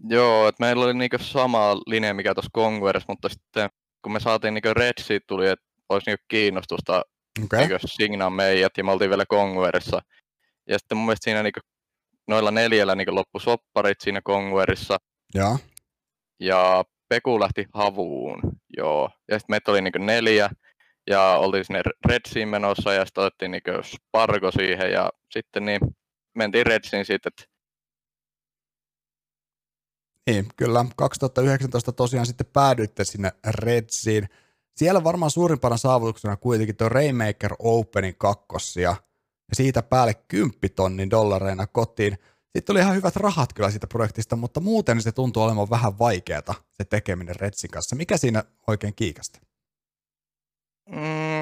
Joo, 0.10 0.48
että 0.48 0.64
meillä 0.64 0.86
oli 0.86 0.94
niinku 0.94 1.18
sama 1.20 1.76
linja, 1.88 2.14
mikä 2.14 2.34
tuossa 2.34 2.52
Conquerissa, 2.56 3.06
mutta 3.08 3.30
sitten 3.30 3.70
kun 4.02 4.12
me 4.12 4.20
saatiin 4.20 4.54
niinku 4.54 4.74
Red 4.74 5.22
tuli, 5.28 5.50
että 5.50 5.66
olisi 5.90 6.10
niinku 6.10 6.26
kiinnostusta 6.28 7.02
okay. 7.44 7.60
niinku 7.60 7.88
signaa 7.88 8.30
meidät, 8.30 8.78
ja 8.78 8.84
me 8.84 8.92
oltiin 8.92 9.10
vielä 9.10 9.26
Conquerissa. 9.26 10.02
Ja 10.70 10.80
sitten 10.80 10.98
mun 10.98 11.06
mielestä 11.06 11.24
siinä 11.24 11.44
niinku, 11.44 11.60
noilla 12.28 12.52
neljällä 12.52 12.96
niinku 12.96 13.16
loppu 13.16 13.40
sopparit 13.40 14.02
siinä 14.02 14.22
Conquerissa. 14.22 14.98
Ja. 15.34 15.58
Ja 16.40 16.86
Peku 17.10 17.40
lähti 17.40 17.66
havuun, 17.74 18.42
joo. 18.78 19.10
Ja 19.32 19.40
sitten 19.40 19.54
meitä 19.54 19.72
oli 19.72 19.82
niinku 19.82 20.00
neljä, 20.00 20.50
ja 21.10 21.22
oltiin 21.22 21.66
sinne 21.66 21.82
Redsiin 22.06 22.48
menossa, 22.48 22.94
ja 22.94 23.06
sitten 23.06 23.24
otettiin 23.24 23.52
niinku 23.52 23.72
Spargo 23.84 24.52
siihen, 24.52 24.92
ja 24.92 25.10
sitten 25.32 25.66
niin 25.66 25.80
mentiin 26.36 26.66
Redsiin 26.66 27.06
sitten, 27.06 27.32
että 27.38 27.54
niin, 30.30 30.46
kyllä. 30.56 30.86
2019 30.96 31.92
tosiaan 31.92 32.26
sitten 32.26 32.48
päädyitte 32.54 33.04
sinne 33.04 33.32
Redsiin. 33.48 34.30
Siellä 34.78 35.04
varmaan 35.04 35.32
suurimpana 35.32 35.78
saavutuksena 35.78 36.38
kuitenkin 36.38 36.76
tuo 36.76 36.90
Rainmaker 36.90 37.54
Openin 37.60 38.16
kakkosia 38.18 38.90
ja 39.50 39.56
siitä 39.56 39.84
päälle 39.84 40.14
10 40.14 40.54
tonnin 40.76 41.10
dollareina 41.10 41.68
kotiin. 41.68 42.18
Sitten 42.58 42.74
oli 42.74 42.80
ihan 42.80 42.96
hyvät 42.96 43.16
rahat 43.16 43.54
kyllä 43.54 43.72
siitä 43.72 43.88
projektista, 43.88 44.36
mutta 44.36 44.60
muuten 44.60 45.02
se 45.02 45.12
tuntuu 45.12 45.44
olemaan 45.44 45.70
vähän 45.70 46.00
vaikeaa 46.00 46.56
se 46.72 46.86
tekeminen 46.86 47.36
Redsin 47.36 47.72
kanssa. 47.72 47.96
Mikä 47.96 48.18
siinä 48.18 48.44
oikein 48.68 48.96
kiikasti? 48.96 49.40
Mm, 50.90 51.42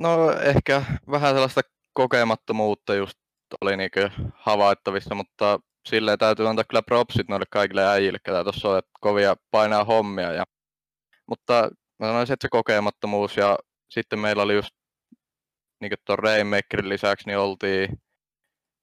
no 0.00 0.32
ehkä 0.32 0.84
vähän 1.10 1.34
sellaista 1.34 1.60
kokemattomuutta 1.92 2.94
just 2.94 3.18
oli 3.60 3.76
niinku 3.76 4.00
havaittavissa, 4.34 5.14
mutta 5.14 5.60
silleen 5.88 6.18
täytyy 6.18 6.48
antaa 6.48 6.64
kyllä 6.64 6.82
propsit 6.82 7.28
noille 7.28 7.46
kaikille 7.50 7.86
äijille, 7.86 8.18
ketä 8.24 8.44
tuossa 8.44 8.68
on, 8.68 8.78
että 8.78 8.90
kovia 9.00 9.36
painaa 9.50 9.84
hommia. 9.84 10.32
Ja, 10.32 10.44
mutta 11.28 11.70
mä 11.98 12.06
sanoisin, 12.06 12.32
että 12.34 12.44
se 12.44 12.48
kokemattomuus 12.50 13.36
ja 13.36 13.58
sitten 13.90 14.18
meillä 14.18 14.42
oli 14.42 14.54
just 14.54 14.70
niin 15.80 15.92
tuon 16.04 16.18
Rainmakerin 16.18 16.88
lisäksi, 16.88 17.26
niin 17.26 17.38
oltiin 17.38 18.00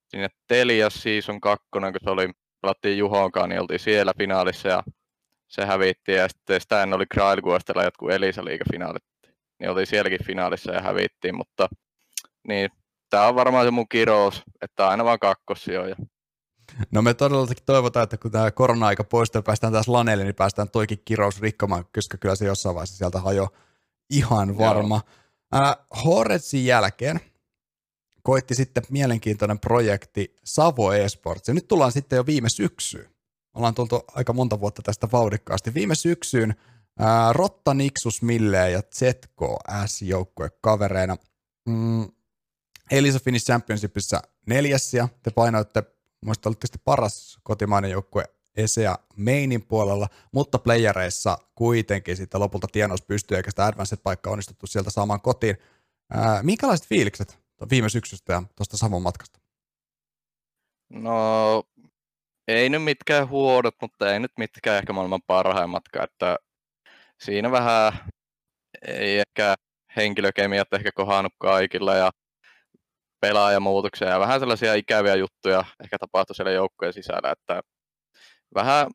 sinne 0.07 0.27
Telia 0.47 0.89
Season 0.89 1.41
2, 1.41 1.67
kun 1.73 1.83
se 2.03 2.09
oli, 2.09 2.29
pelattiin 2.61 2.97
Juhonkaan, 2.97 3.49
niin 3.49 3.61
oltiin 3.61 3.79
siellä 3.79 4.11
finaalissa 4.17 4.69
ja 4.69 4.83
se 5.47 5.65
hävittiin 5.65 6.17
ja 6.17 6.27
sitten 6.27 6.61
sitä 6.61 6.83
en 6.83 6.93
oli 6.93 7.05
Grailguostella 7.13 7.83
jotkut 7.83 8.11
Elisa 8.11 8.41
finaalit, 8.71 9.03
niin 9.59 9.69
oltiin 9.69 9.87
sielläkin 9.87 10.25
finaalissa 10.25 10.71
ja 10.71 10.81
hävittiin, 10.81 11.35
mutta 11.35 11.69
niin, 12.47 12.69
tämä 13.09 13.27
on 13.27 13.35
varmaan 13.35 13.65
se 13.65 13.71
mun 13.71 13.89
kirous, 13.89 14.43
että 14.61 14.87
aina 14.87 15.05
vaan 15.05 15.19
kakkossijoja. 15.19 15.95
No 16.91 17.01
me 17.01 17.13
todellakin 17.13 17.57
toivotaan, 17.65 18.03
että 18.03 18.17
kun 18.17 18.31
tämä 18.31 18.51
korona-aika 18.51 19.03
poistuu 19.03 19.39
ja 19.39 19.43
päästään 19.43 19.73
taas 19.73 19.87
laneille, 19.87 20.23
niin 20.23 20.35
päästään 20.35 20.69
toikin 20.69 21.01
kirous 21.05 21.41
rikkomaan, 21.41 21.85
koska 21.95 22.17
kyllä 22.17 22.35
se 22.35 22.45
jossain 22.45 22.75
vaiheessa 22.75 22.97
sieltä 22.97 23.19
hajo 23.19 23.49
ihan 24.09 24.57
varma. 24.57 25.01
Äh, 25.55 25.75
Horetsin 26.05 26.65
jälkeen 26.65 27.19
koitti 28.23 28.55
sitten 28.55 28.83
mielenkiintoinen 28.89 29.59
projekti 29.59 30.35
Savo 30.43 30.93
Esports. 30.93 31.47
Ja 31.47 31.53
nyt 31.53 31.67
tullaan 31.67 31.91
sitten 31.91 32.17
jo 32.17 32.25
viime 32.25 32.49
syksyyn. 32.49 33.09
Ollaan 33.53 33.75
tultu 33.75 34.01
aika 34.15 34.33
monta 34.33 34.59
vuotta 34.59 34.81
tästä 34.81 35.07
vauhdikkaasti. 35.11 35.73
Viime 35.73 35.95
syksyyn 35.95 36.55
ää, 36.99 37.33
Rotta, 37.33 37.73
Nixus, 37.73 38.21
Mille 38.21 38.71
ja 38.71 38.81
ZKS 38.95 40.01
joukkue 40.01 40.49
kavereina. 40.61 41.17
Mm, 41.65 42.07
Elisa 42.91 43.19
Finnish 43.19 43.45
Championshipissa 43.45 44.21
neljäs 44.45 44.93
ja 44.93 45.07
te 45.23 45.31
painoitte 45.31 45.83
Muista 46.25 46.49
oli 46.49 46.55
tietysti 46.55 46.81
paras 46.85 47.39
kotimainen 47.43 47.91
joukkue 47.91 48.23
ESEA 48.57 48.97
Mainin 49.15 49.65
puolella, 49.65 50.07
mutta 50.31 50.59
playereissa 50.59 51.37
kuitenkin 51.55 52.17
sitten 52.17 52.41
lopulta 52.41 52.67
tienous 52.71 53.01
pystyy, 53.01 53.37
eikä 53.37 53.49
sitä 53.49 53.65
advanced-paikkaa 53.65 54.31
onnistuttu 54.31 54.67
sieltä 54.67 54.89
saamaan 54.89 55.21
kotiin. 55.21 55.57
Ää, 56.13 56.43
minkälaiset 56.43 56.87
fiilikset 56.87 57.39
viime 57.69 57.89
syksystä 57.89 58.33
ja 58.33 58.43
tuosta 58.55 58.77
Savon 58.77 59.01
matkasta? 59.01 59.39
No, 60.89 61.63
ei 62.47 62.69
nyt 62.69 62.83
mitkään 62.83 63.29
huodot, 63.29 63.75
mutta 63.81 64.13
ei 64.13 64.19
nyt 64.19 64.31
mitkään 64.37 64.77
ehkä 64.77 64.93
maailman 64.93 65.21
parhaimmatkaan, 65.27 66.03
että 66.03 66.37
siinä 67.19 67.51
vähän 67.51 67.93
ei 68.87 69.19
ehkä 69.19 69.55
henkilökemiat 69.95 70.73
ehkä 70.73 70.91
kohannut 70.91 71.33
kaikilla 71.37 71.95
ja 71.95 72.11
pelaajamuutoksia 73.21 74.09
ja 74.09 74.19
vähän 74.19 74.39
sellaisia 74.39 74.73
ikäviä 74.73 75.15
juttuja 75.15 75.63
ehkä 75.83 75.97
tapahtui 75.99 76.35
siellä 76.35 76.51
joukkojen 76.51 76.93
sisällä, 76.93 77.31
että 77.31 77.61
vähän 78.55 78.87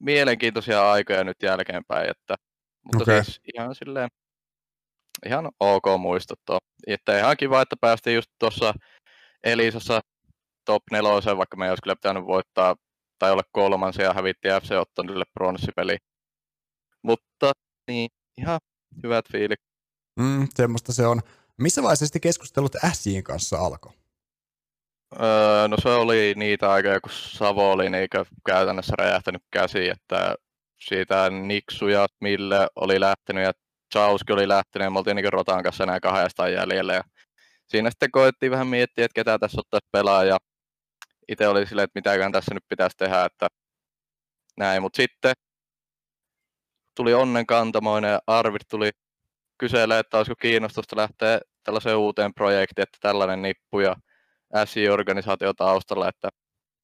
mielenkiintoisia 0.00 0.92
aikoja 0.92 1.24
nyt 1.24 1.42
jälkeenpäin, 1.42 2.10
että, 2.10 2.36
mutta 2.84 3.02
okay. 3.02 3.24
siis 3.24 3.40
ihan 3.54 3.74
silleen 3.74 4.08
ihan 5.26 5.50
ok 5.60 5.84
muistot 5.98 6.38
Että 6.86 7.18
ihan 7.18 7.36
kiva, 7.36 7.62
että 7.62 7.76
päästiin 7.80 8.14
just 8.14 8.30
tuossa 8.38 8.74
Elisassa 9.44 10.00
top 10.64 10.82
neloseen, 10.92 11.36
vaikka 11.36 11.56
me 11.56 11.64
ei 11.64 11.70
olisi 11.70 11.82
kyllä 11.82 11.96
pitänyt 11.96 12.26
voittaa 12.26 12.76
tai 13.18 13.32
olla 13.32 13.42
kolmansia 13.52 14.04
ja 14.04 14.14
hävitti 14.14 14.48
FC 14.62 14.72
Ottonille 14.72 15.24
pronssipeli. 15.34 15.96
Mutta 17.02 17.52
niin, 17.90 18.10
ihan 18.40 18.60
hyvät 19.02 19.24
fiilit. 19.32 19.60
Mm, 20.20 20.48
semmoista 20.54 20.92
se 20.92 21.06
on. 21.06 21.20
Missä 21.58 21.82
vaiheessa 21.82 22.20
keskustelut 22.20 22.84
Ässien 22.84 23.24
kanssa 23.24 23.58
alkoi? 23.58 23.92
Öö, 25.20 25.68
no 25.68 25.76
se 25.82 25.88
oli 25.88 26.34
niitä 26.36 26.70
aikoja, 26.70 27.00
kun 27.00 27.12
Savo 27.12 27.72
oli 27.72 27.90
niinkö 27.90 28.24
käytännössä 28.46 28.94
räjähtänyt 28.98 29.42
käsi, 29.50 29.88
että 29.88 30.34
siitä 30.80 31.30
Niksu 31.30 31.88
ja 31.88 32.06
Mille 32.20 32.68
oli 32.76 33.00
lähtenyt 33.00 33.44
ja 33.44 33.52
Chauski 33.94 34.32
oli 34.32 34.48
lähtenyt 34.48 34.86
ja 34.86 34.90
me 34.90 34.98
oltiin 34.98 35.32
Rotan 35.32 35.62
kanssa 35.62 35.84
enää 35.84 36.00
kahdestaan 36.00 36.52
jäljellä. 36.52 36.94
Ja 36.94 37.02
siinä 37.66 37.90
sitten 37.90 38.10
koettiin 38.10 38.52
vähän 38.52 38.66
miettiä, 38.66 39.04
että 39.04 39.14
ketä 39.14 39.38
tässä 39.38 39.60
ottaisi 39.60 39.88
pelaa 39.92 40.24
ja 40.24 40.38
itse 41.28 41.48
oli 41.48 41.66
silleen, 41.66 41.84
että 41.84 41.98
mitäkään 41.98 42.32
tässä 42.32 42.54
nyt 42.54 42.64
pitäisi 42.68 42.96
tehdä, 42.96 43.24
että 43.24 43.48
näin, 44.56 44.82
mutta 44.82 44.96
sitten 44.96 45.34
tuli 46.94 47.14
onnenkantamoinen 47.14 48.10
ja 48.10 48.20
Arvid 48.26 48.60
tuli 48.70 48.90
kyselee, 49.58 49.98
että 49.98 50.18
olisiko 50.18 50.36
kiinnostusta 50.40 50.96
lähteä 50.96 51.40
tällaiseen 51.62 51.96
uuteen 51.96 52.34
projektiin, 52.34 52.82
että 52.82 52.98
tällainen 53.00 53.42
nippu 53.42 53.80
ja 53.80 53.96
SI-organisaatio 54.64 55.54
taustalla, 55.54 56.08
että 56.08 56.28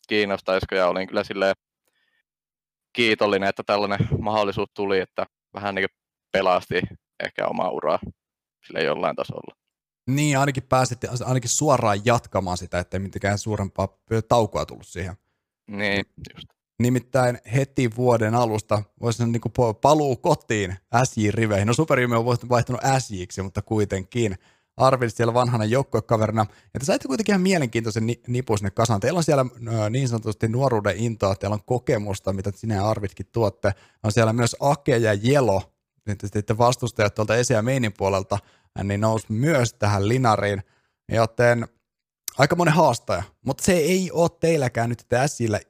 kiinnostaisiko 0.08 0.74
ja 0.74 0.88
olin 0.88 1.08
kyllä 1.08 1.24
silleen 1.24 1.54
kiitollinen, 2.92 3.48
että 3.48 3.62
tällainen 3.66 4.08
mahdollisuus 4.18 4.68
tuli, 4.74 5.00
että 5.00 5.26
vähän 5.54 5.74
niin 5.74 5.86
pelasti 6.32 6.82
ehkä 7.24 7.46
omaa 7.46 7.70
uraa 7.70 7.98
sille 8.66 8.82
jollain 8.82 9.16
tasolla. 9.16 9.54
Niin, 10.06 10.38
ainakin 10.38 10.62
pääsitte 10.62 11.08
ainakin 11.24 11.50
suoraan 11.50 12.00
jatkamaan 12.04 12.56
sitä, 12.56 12.78
ettei 12.78 13.00
mitenkään 13.00 13.38
suurempaa 13.38 13.88
taukoa 14.28 14.66
tullut 14.66 14.86
siihen. 14.86 15.14
Niin, 15.66 16.04
just. 16.34 16.53
Nimittäin 16.80 17.38
heti 17.54 17.90
vuoden 17.96 18.34
alusta 18.34 18.82
voisi 19.00 19.16
sanoa 19.16 19.32
niin 19.32 19.74
paluu 19.82 20.16
kotiin 20.16 20.76
SJ-riveihin. 21.04 21.66
No 21.66 21.72
Superjymi 21.72 22.16
on 22.16 22.24
vaihtunut 22.24 22.82
SJiksi, 22.98 23.42
mutta 23.42 23.62
kuitenkin. 23.62 24.38
Arvid 24.76 25.10
siellä 25.10 25.34
vanhana 25.34 25.64
joukkuekaverina. 25.64 26.46
Ja 26.74 26.80
te 26.80 26.86
saitte 26.86 27.08
kuitenkin 27.08 27.32
ihan 27.32 27.42
mielenkiintoisen 27.42 28.06
nipun 28.26 28.58
sinne 28.58 28.70
kasaan. 28.70 29.00
Teillä 29.00 29.16
on 29.16 29.24
siellä 29.24 29.46
niin 29.90 30.08
sanotusti 30.08 30.48
nuoruuden 30.48 30.96
intoa, 30.96 31.34
teillä 31.34 31.54
on 31.54 31.64
kokemusta, 31.66 32.32
mitä 32.32 32.52
sinä 32.54 32.74
ja 32.74 32.88
Arvidkin 32.88 33.26
tuotte. 33.32 33.72
On 34.02 34.12
siellä 34.12 34.32
myös 34.32 34.56
Ake 34.60 34.96
ja 34.96 35.14
Jelo, 35.14 35.62
sitten 36.24 36.58
vastustajat 36.58 37.14
tuolta 37.14 37.36
esi- 37.36 37.52
ja 37.52 37.62
meinin 37.62 37.92
puolelta, 37.98 38.38
niin 38.84 39.00
nousi 39.00 39.26
myös 39.28 39.74
tähän 39.74 40.08
linariin. 40.08 40.62
Joten 41.08 41.68
aika 42.38 42.56
monen 42.56 42.74
haastaja, 42.74 43.22
mutta 43.46 43.64
se 43.64 43.72
ei 43.72 44.10
ole 44.10 44.30
teilläkään 44.40 44.88
nyt 44.88 45.06
Sillä 45.26 45.60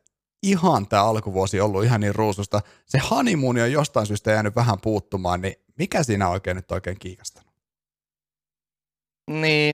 ihan 0.45 0.87
tämä 0.89 1.05
alkuvuosi 1.05 1.61
ollut 1.61 1.85
ihan 1.85 2.01
niin 2.01 2.15
ruususta. 2.15 2.61
Se 2.87 2.99
honeymoon 2.99 3.59
on 3.59 3.73
jostain 3.73 4.07
syystä 4.07 4.31
jäänyt 4.31 4.57
vähän 4.57 4.81
puuttumaan, 4.83 5.41
niin 5.41 5.55
mikä 5.79 6.03
siinä 6.03 6.29
oikein 6.29 6.57
nyt 6.57 6.73
oikein 6.73 6.99
kiikastanut? 6.99 7.55
Niin, 9.31 9.73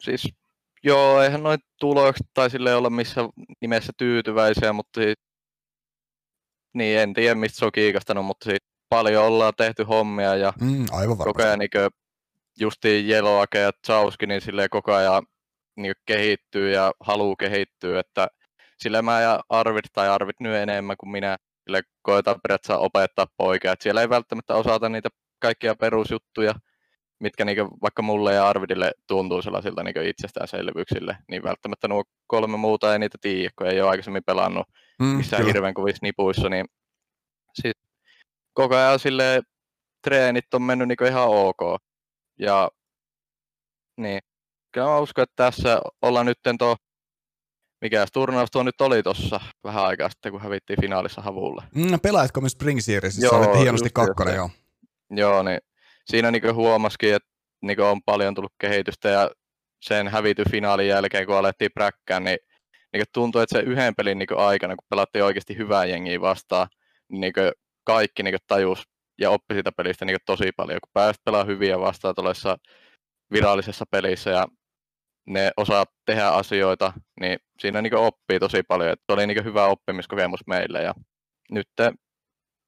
siis 0.00 0.28
joo, 0.84 1.22
eihän 1.22 1.42
noin 1.42 1.58
tulokset 1.80 2.26
tai 2.34 2.50
sille 2.50 2.74
olla 2.74 2.90
missä 2.90 3.20
nimessä 3.60 3.92
tyytyväisiä, 3.98 4.72
mutta 4.72 5.00
siis, 5.00 5.14
niin 6.74 6.98
en 6.98 7.14
tiedä 7.14 7.34
mistä 7.34 7.58
se 7.58 7.64
on 7.64 7.72
kiikastanut, 7.72 8.26
mutta 8.26 8.44
siis 8.44 8.62
paljon 8.88 9.24
ollaan 9.24 9.52
tehty 9.56 9.82
hommia 9.82 10.36
ja 10.36 10.52
mm, 10.60 10.86
aivan 10.90 11.18
koko 11.18 11.42
ajan 11.42 11.58
niin 11.58 11.70
justiin 12.60 13.08
Jeloake 13.08 13.58
ja 13.58 13.70
Chauski, 13.86 14.26
niin 14.26 14.40
sille 14.40 14.68
koko 14.68 14.94
ajan 14.94 15.22
niin 15.76 15.94
kehittyy 16.06 16.72
ja 16.72 16.92
haluu 17.00 17.36
kehittyä, 17.36 18.00
että 18.00 18.28
sillä 18.78 19.02
mä 19.02 19.20
ja 19.20 19.40
Arvid 19.48 19.84
tai 19.92 20.08
Arvid 20.08 20.34
nyt 20.40 20.54
enemmän 20.54 20.96
kuin 20.96 21.10
minä 21.10 21.36
sille 21.64 21.82
koetaan 22.02 22.40
periaatteessa 22.42 22.78
opettaa 22.78 23.26
poikia, 23.36 23.72
että 23.72 23.82
siellä 23.82 24.00
ei 24.00 24.08
välttämättä 24.08 24.54
osata 24.54 24.88
niitä 24.88 25.08
kaikkia 25.38 25.74
perusjuttuja, 25.74 26.54
mitkä 27.20 27.44
niin 27.44 27.68
vaikka 27.82 28.02
mulle 28.02 28.34
ja 28.34 28.48
Arvidille 28.48 28.92
tuntuu 29.06 29.42
sellaisilta 29.42 29.82
niin 29.82 30.06
itsestäänselvyyksille, 30.06 31.16
niin 31.30 31.42
välttämättä 31.42 31.88
nuo 31.88 32.04
kolme 32.26 32.56
muuta 32.56 32.92
ei 32.92 32.98
niitä 32.98 33.18
tiedä, 33.20 33.50
kun 33.58 33.66
ei 33.66 33.80
ole 33.80 33.90
aikaisemmin 33.90 34.24
pelannut 34.26 34.66
mm, 34.98 35.06
missään 35.06 35.40
kyllä. 35.40 35.52
hirveän 35.52 35.74
kovissa 35.74 35.98
nipuissa, 36.02 36.48
niin 36.48 36.66
siis 37.54 37.74
koko 38.52 38.76
ajan 38.76 38.98
sille 38.98 39.42
treenit 40.04 40.54
on 40.54 40.62
mennyt 40.62 40.88
niin 40.88 41.08
ihan 41.10 41.28
ok. 41.28 41.80
Ja 42.38 42.70
niin, 43.96 44.20
kyllä 44.72 44.86
mä 44.86 44.98
uskon, 44.98 45.22
että 45.22 45.44
tässä 45.44 45.80
ollaan 46.02 46.26
nyt 46.26 46.38
tuo, 46.58 46.76
mikä 47.80 48.06
turnaus 48.12 48.50
tuo 48.50 48.62
nyt 48.62 48.80
oli 48.80 49.02
tuossa 49.02 49.40
vähän 49.64 49.84
aikaa 49.84 50.08
sitten, 50.08 50.32
kun 50.32 50.40
hävittiin 50.40 50.80
finaalissa 50.80 51.22
havulle. 51.22 51.62
Mm, 51.74 52.00
pelaatko 52.02 52.40
myös 52.40 52.52
Spring 52.52 52.80
Seriesissä? 52.80 53.26
Joo, 53.26 53.38
Olit 53.38 53.60
hienosti 53.60 53.90
kakkonen, 53.94 54.34
joo. 54.34 54.50
Joo, 55.10 55.42
niin 55.42 55.58
siinä 56.06 56.30
niin 56.30 56.54
huomasikin, 56.54 57.14
että 57.14 57.28
niin 57.62 57.80
on 57.80 58.02
paljon 58.02 58.34
tullut 58.34 58.52
kehitystä 58.60 59.08
ja 59.08 59.30
sen 59.82 60.08
hävity 60.08 60.42
finaalin 60.50 60.88
jälkeen, 60.88 61.26
kun 61.26 61.36
alettiin 61.36 61.70
präkkään, 61.74 62.24
niin, 62.24 62.38
niin 62.92 63.04
tuntui, 63.14 63.42
että 63.42 63.58
se 63.58 63.64
yhden 63.64 63.94
pelin 63.94 64.18
niin 64.18 64.36
aikana, 64.36 64.76
kun 64.76 64.86
pelattiin 64.90 65.24
oikeasti 65.24 65.56
hyvää 65.56 65.84
jengiä 65.84 66.20
vastaan, 66.20 66.68
niin, 67.08 67.20
niin 67.20 67.32
kaikki 67.84 68.22
niin 68.22 68.36
tajus 68.46 68.82
ja 69.20 69.30
oppi 69.30 69.54
siitä 69.54 69.72
pelistä 69.72 70.04
niin 70.04 70.18
tosi 70.26 70.52
paljon. 70.56 70.78
Kun 70.84 70.90
pääsit 70.92 71.24
pelaamaan 71.24 71.48
hyviä 71.48 71.80
vastaan 71.80 72.14
tuollaisessa 72.14 72.56
virallisessa 73.32 73.84
pelissä 73.90 74.30
ja 74.30 74.46
ne 75.28 75.50
osaa 75.56 75.84
tehdä 76.06 76.28
asioita, 76.28 76.92
niin 77.20 77.38
siinä 77.60 77.82
niin 77.82 77.96
oppii 77.96 78.40
tosi 78.40 78.62
paljon. 78.62 78.90
Että 78.90 79.12
oli 79.12 79.26
niin 79.26 79.44
hyvä 79.44 79.66
oppimiskokemus 79.66 80.40
meille 80.46 80.82
ja 80.82 80.94
nyt 81.50 81.68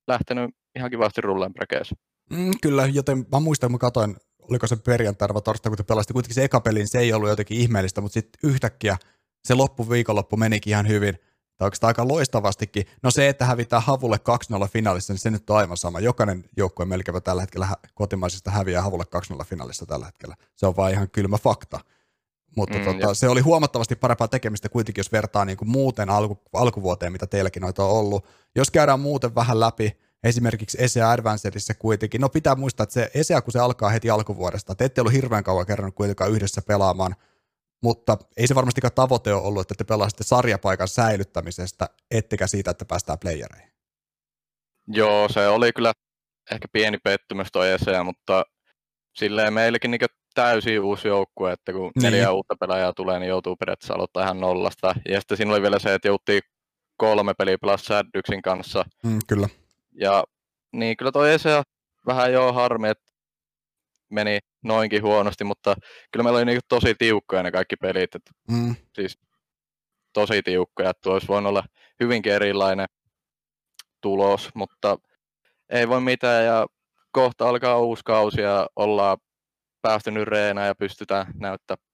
lähtenyt 0.09 0.51
ihan 0.77 0.91
kivasti 0.91 1.21
rulleen 1.21 1.55
prekeessä. 1.55 1.97
Mm, 2.31 2.51
kyllä, 2.63 2.87
joten 2.87 3.27
mä 3.33 3.41
muistan, 3.41 3.73
mä 3.73 3.79
katsoin, 3.79 4.17
oliko 4.39 4.67
se 4.67 4.77
perjantai 4.77 5.29
vai 5.35 5.43
torstai, 5.43 5.71
kun 5.71 5.77
te 5.77 5.83
pelasitte 5.83 6.13
kuitenkin 6.13 6.35
se 6.35 6.45
eka 6.45 6.61
pelin, 6.61 6.89
se 6.89 6.99
ei 6.99 7.13
ollut 7.13 7.29
jotenkin 7.29 7.59
ihmeellistä, 7.59 8.01
mutta 8.01 8.15
sitten 8.15 8.51
yhtäkkiä 8.51 8.97
se 9.45 9.55
loppu 9.55 9.91
viikonloppu 9.91 10.37
menikin 10.37 10.71
ihan 10.71 10.89
hyvin– 10.89 11.19
tai 11.61 11.67
oikeastaan 11.67 11.89
aika 11.89 12.09
loistavastikin. 12.09 12.87
No 13.03 13.11
se, 13.11 13.29
että 13.29 13.45
hävitään 13.45 13.83
Havulle 13.83 14.17
2-0 14.65 14.69
finaalissa, 14.69 15.13
niin 15.13 15.19
se 15.19 15.31
nyt 15.31 15.51
on 15.51 15.57
aivan 15.57 15.77
sama. 15.77 16.01
Jokainen 16.01 16.45
joukkue 16.57 16.87
melkein 16.87 17.23
tällä 17.23 17.43
hetkellä 17.43 17.69
kotimaisista 17.95 18.51
häviää 18.51 18.83
Havulle 18.83 19.05
2-0 19.35 19.45
finaalissa 19.45 19.87
tällä 19.87 20.07
hetkellä. 20.07 20.35
Se 20.57 20.67
on 20.67 20.77
vain 20.77 20.95
ihan 20.95 21.11
kylmä 21.11 21.39
fakta. 21.39 21.81
Mutta 22.57 22.79
mm, 22.79 22.85
tota, 22.85 23.15
se 23.15 23.29
oli 23.29 23.41
huomattavasti 23.41 23.97
parempaa 23.97 24.29
tekemistä 24.29 24.69
kuitenkin, 24.69 25.01
jos 25.01 25.13
vertaa 25.13 25.45
niin 25.45 25.57
kuin 25.57 25.69
muuten 25.69 26.11
alku, 26.11 26.41
alkuvuoteen, 26.53 27.13
mitä 27.13 27.27
teilläkin 27.27 27.61
noita 27.61 27.85
on 27.85 27.91
ollut. 27.91 28.27
Jos 28.55 28.71
käydään 28.71 29.01
muuten 29.01 29.35
vähän 29.35 29.61
läpi, 29.61 29.97
esimerkiksi 30.25 30.79
ESEA 30.81 31.11
Advancedissa 31.11 31.75
kuitenkin, 31.75 32.21
no 32.21 32.29
pitää 32.29 32.55
muistaa, 32.55 32.85
että 32.85 32.95
se 32.95 33.11
ESEA, 33.15 33.43
kun 33.43 33.53
se 33.53 33.59
alkaa 33.59 33.91
heti 33.91 34.11
alkuvuodesta, 34.11 34.75
te 34.75 34.85
ette 34.85 35.01
ollut 35.01 35.13
hirveän 35.13 35.45
kauan 35.45 35.67
kerran 35.67 35.93
kuitenkaan 35.93 36.31
yhdessä 36.31 36.63
pelaamaan– 36.63 37.17
mutta 37.83 38.19
ei 38.37 38.47
se 38.47 38.55
varmastikaan 38.55 38.93
tavoite 38.95 39.33
ole 39.33 39.43
ollut, 39.43 39.61
että 39.61 39.75
te 39.75 39.85
pelaisitte 39.85 40.25
sarjapaikan 40.25 40.89
säilyttämisestä, 40.89 41.89
ettekä 42.11 42.47
siitä, 42.47 42.71
että 42.71 42.85
päästään 42.85 43.19
playereihin. 43.19 43.71
Joo, 44.89 45.29
se 45.29 45.49
oli 45.49 45.73
kyllä 45.73 45.93
ehkä 46.51 46.69
pieni 46.73 46.99
pettymys 47.05 47.49
toi 47.53 47.73
ESEA, 47.73 48.05
mutta 48.05 48.45
silleen 49.15 49.53
meillekin 49.53 49.91
niin 49.91 50.01
täysin 50.35 50.81
uusi 50.81 51.09
joukkue, 51.09 51.53
että 51.53 51.73
kun 51.73 51.91
niin. 51.95 52.03
neljä 52.03 52.33
uutta 52.33 52.57
pelaajaa 52.61 52.93
tulee, 52.93 53.19
niin 53.19 53.29
joutuu 53.29 53.57
periaatteessa 53.57 53.95
aloittaa 53.95 54.23
ihan 54.23 54.41
nollasta. 54.41 54.95
Ja 55.09 55.21
sitten 55.21 55.37
siinä 55.37 55.53
oli 55.53 55.63
vielä 55.63 55.79
se, 55.79 55.95
että 55.95 56.09
jouttiin 56.09 56.43
kolme 56.97 57.35
peliä 57.35 57.59
pelaa 57.59 57.77
Sadyksin 57.77 58.43
kanssa. 58.43 58.85
Mm, 59.05 59.19
kyllä. 59.29 59.49
Ja 59.93 60.25
niin 60.73 60.97
kyllä 60.97 61.13
toi 61.13 61.33
ESEA 61.33 61.63
vähän 62.07 62.33
joo 62.33 62.53
harmi, 62.53 62.89
että 62.89 63.13
meni 64.11 64.39
noinkin 64.65 65.03
huonosti, 65.03 65.45
mutta 65.45 65.77
kyllä 66.13 66.23
meillä 66.23 66.37
oli 66.37 66.45
niin 66.45 66.61
tosi 66.69 66.95
tiukkoja 66.95 67.43
ne 67.43 67.53
kaikki 67.53 67.77
pelit. 67.77 68.15
Että 68.15 68.31
mm. 68.51 68.77
Siis 68.95 69.19
tosi 70.13 70.43
tiukkoja, 70.43 70.91
että 70.91 71.11
olisi 71.11 71.29
voinut 71.29 71.51
olla 71.51 71.65
hyvinkin 72.01 72.33
erilainen 72.33 72.87
tulos, 74.01 74.51
mutta 74.55 74.99
ei 75.71 75.89
voi 75.89 76.01
mitään 76.01 76.45
ja 76.45 76.67
kohta 77.13 77.49
alkaa 77.49 77.79
uusi 77.79 78.03
kausi 78.05 78.41
ja 78.41 78.67
ollaan 78.77 79.19
päästynyt 79.83 80.29
reenaan 80.29 80.67
ja 80.67 80.75
pystytään 80.75 81.27
näyttämään 81.35 81.85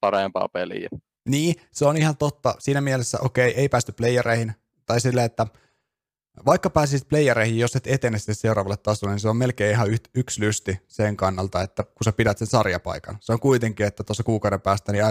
parempaa 0.00 0.48
peliä. 0.48 0.88
Niin, 1.28 1.54
se 1.72 1.84
on 1.84 1.96
ihan 1.96 2.16
totta. 2.16 2.54
Siinä 2.58 2.80
mielessä, 2.80 3.18
okei, 3.20 3.54
ei 3.54 3.68
päästy 3.68 3.92
playereihin, 3.92 4.54
tai 4.86 5.00
silleen, 5.00 5.26
että 5.26 5.46
vaikka 6.46 6.70
pääsisit 6.70 7.08
playereihin, 7.08 7.58
jos 7.58 7.76
et 7.76 7.86
etene 7.86 8.18
sitten 8.18 8.34
seuraavalle 8.34 8.76
tasolle, 8.76 9.14
niin 9.14 9.20
se 9.20 9.28
on 9.28 9.36
melkein 9.36 9.70
ihan 9.70 9.88
yksi 10.14 10.40
lysti 10.40 10.80
sen 10.88 11.16
kannalta, 11.16 11.62
että 11.62 11.82
kun 11.82 12.04
sä 12.04 12.12
pidät 12.12 12.38
sen 12.38 12.46
sarjapaikan. 12.46 13.18
Se 13.20 13.32
on 13.32 13.40
kuitenkin, 13.40 13.86
että 13.86 14.04
tuossa 14.04 14.22
kuukauden 14.22 14.60
päästä 14.60 14.92
niin 14.92 15.04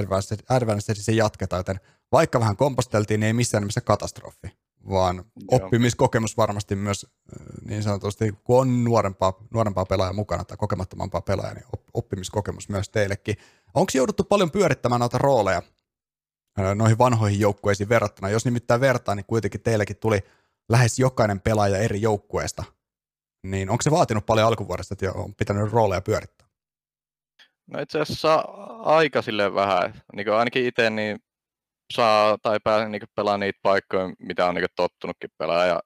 Advanced 0.50 0.96
se 0.96 1.12
jatketaan, 1.12 1.60
joten 1.60 1.80
vaikka 2.12 2.40
vähän 2.40 2.58
komposteltiin, 2.58 3.20
niin 3.20 3.28
ei 3.28 3.34
missään 3.34 3.62
nimessä 3.62 3.82
katastrofi, 3.82 4.48
vaan 4.90 5.24
oppimiskokemus 5.52 6.38
varmasti 6.38 6.76
myös 6.76 7.06
niin 7.66 7.84
sanotusti, 7.84 8.34
kun 8.44 8.60
on 8.60 8.84
nuorempaa, 8.84 9.34
nuorempaa 9.54 9.86
pelaajaa 9.86 10.14
mukana 10.14 10.44
tai 10.44 10.58
kokemattomampaa 10.58 11.22
pelaajaa, 11.22 11.54
niin 11.54 11.66
oppimiskokemus 11.94 12.70
myös 12.70 12.90
teillekin. 12.90 13.36
Onko 13.74 13.92
jouduttu 13.96 14.24
paljon 14.24 14.52
pyörittämään 14.52 15.00
noita 15.00 15.18
rooleja 15.18 15.62
noihin 16.76 16.98
vanhoihin 16.98 17.40
joukkueisiin 17.40 17.90
verrattuna? 17.90 18.30
Jos 18.30 18.46
nimittäin 18.46 18.82
vertaa, 18.82 19.16
niin 19.16 19.26
kuitenkin 19.26 19.62
teillekin 19.62 19.98
tuli 19.98 20.20
lähes 20.70 21.00
jokainen 21.00 21.42
pelaaja 21.42 21.78
eri 21.78 22.02
joukkueesta, 22.02 22.64
niin 23.44 23.70
onko 23.70 23.82
se 23.82 23.92
vaatinut 23.92 24.26
paljon 24.26 24.48
alkuvuodesta, 24.48 24.94
että 24.94 25.12
on 25.12 25.36
pitänyt 25.36 25.72
rooleja 25.72 26.02
pyörittää? 26.02 26.48
No 27.68 27.80
itse 27.80 28.00
asiassa 28.00 28.36
aika 28.84 29.22
sille 29.22 29.54
vähän. 29.54 30.02
Niin 30.14 30.32
ainakin 30.32 30.66
itse 30.66 30.90
niin 30.90 31.20
saa 31.94 32.38
tai 32.42 32.58
pääsee 32.64 32.90
niin 32.90 33.02
pelaamaan 33.16 33.40
niitä 33.40 33.60
paikkoja, 33.62 34.10
mitä 34.20 34.46
on 34.46 34.56
niin 34.56 34.66
tottunutkin 34.76 35.30
pelaa. 35.38 35.66
Ja 35.66 35.80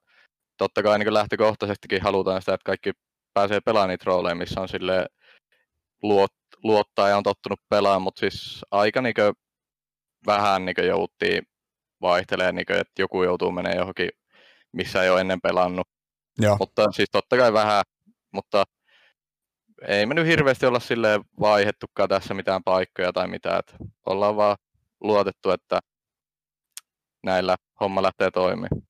totta 0.58 0.82
kai 0.82 0.98
niin 0.98 1.14
lähtökohtaisestikin 1.14 2.02
halutaan 2.02 2.42
sitä, 2.42 2.54
että 2.54 2.64
kaikki 2.64 2.92
pääsee 3.34 3.60
pelaamaan 3.60 3.88
niitä 3.88 4.04
rooleja, 4.06 4.34
missä 4.34 4.60
on 4.60 4.68
sille 4.68 5.06
luot, 6.02 6.32
luottaa 6.62 7.08
ja 7.08 7.16
on 7.16 7.22
tottunut 7.22 7.60
pelaamaan, 7.68 8.02
mutta 8.02 8.20
siis 8.20 8.64
aika 8.70 9.02
niin 9.02 9.14
vähän 10.26 10.64
niin 10.64 10.86
jouttiin 10.86 11.42
vaihtelee, 12.02 12.52
niin 12.52 12.66
kuin, 12.66 12.78
että 12.78 13.02
joku 13.02 13.22
joutuu 13.22 13.52
menemään 13.52 13.78
johonkin 13.78 14.10
missä 14.72 15.02
ei 15.02 15.10
ole 15.10 15.20
ennen 15.20 15.40
pelannut. 15.40 15.88
Joo. 16.38 16.56
Mutta 16.60 16.92
siis 16.92 17.08
totta 17.12 17.36
kai 17.36 17.52
vähän, 17.52 17.82
mutta 18.32 18.64
ei 19.88 20.06
me 20.06 20.14
nyt 20.14 20.26
hirveästi 20.26 20.66
olla 20.66 20.80
sille 20.80 21.20
vaihettukaan 21.40 22.08
tässä 22.08 22.34
mitään 22.34 22.64
paikkoja 22.64 23.12
tai 23.12 23.28
mitään. 23.28 23.58
Että 23.58 23.76
ollaan 24.06 24.36
vaan 24.36 24.56
luotettu, 25.00 25.50
että 25.50 25.80
näillä 27.24 27.56
homma 27.80 28.02
lähtee 28.02 28.30
toimimaan. 28.30 28.82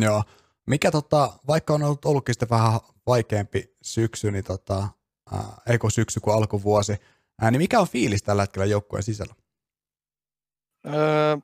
Joo. 0.00 0.22
Mikä 0.66 0.90
tota, 0.90 1.32
vaikka 1.48 1.74
on 1.74 1.82
ollut, 1.82 2.04
ollutkin 2.04 2.34
sitten 2.34 2.50
vähän 2.50 2.80
vaikeampi 3.06 3.76
syksy, 3.82 4.30
niin 4.30 4.44
tota, 4.44 4.88
äh, 5.34 5.40
eikö 5.68 5.90
syksy 5.90 6.20
kuin 6.20 6.36
alkuvuosi, 6.36 6.92
äh, 7.42 7.50
niin 7.50 7.60
mikä 7.60 7.80
on 7.80 7.88
fiilis 7.88 8.22
tällä 8.22 8.42
hetkellä 8.42 8.66
joukkueen 8.66 9.02
sisällä? 9.02 9.34
Öö, 10.86 11.36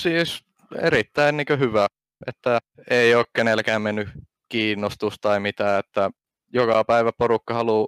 siis 0.00 0.44
erittäin 0.82 1.36
niin 1.36 1.58
hyvä, 1.58 1.86
että 2.26 2.58
ei 2.90 3.14
ole 3.14 3.24
kenelläkään 3.32 3.82
mennyt 3.82 4.08
kiinnostus 4.48 5.14
tai 5.20 5.40
mitään, 5.40 5.80
että 5.80 6.10
joka 6.52 6.84
päivä 6.84 7.12
porukka 7.18 7.54
haluaa 7.54 7.86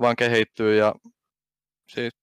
vaan 0.00 0.16
kehittyä 0.16 0.74
ja 0.74 0.94
siis 1.90 2.14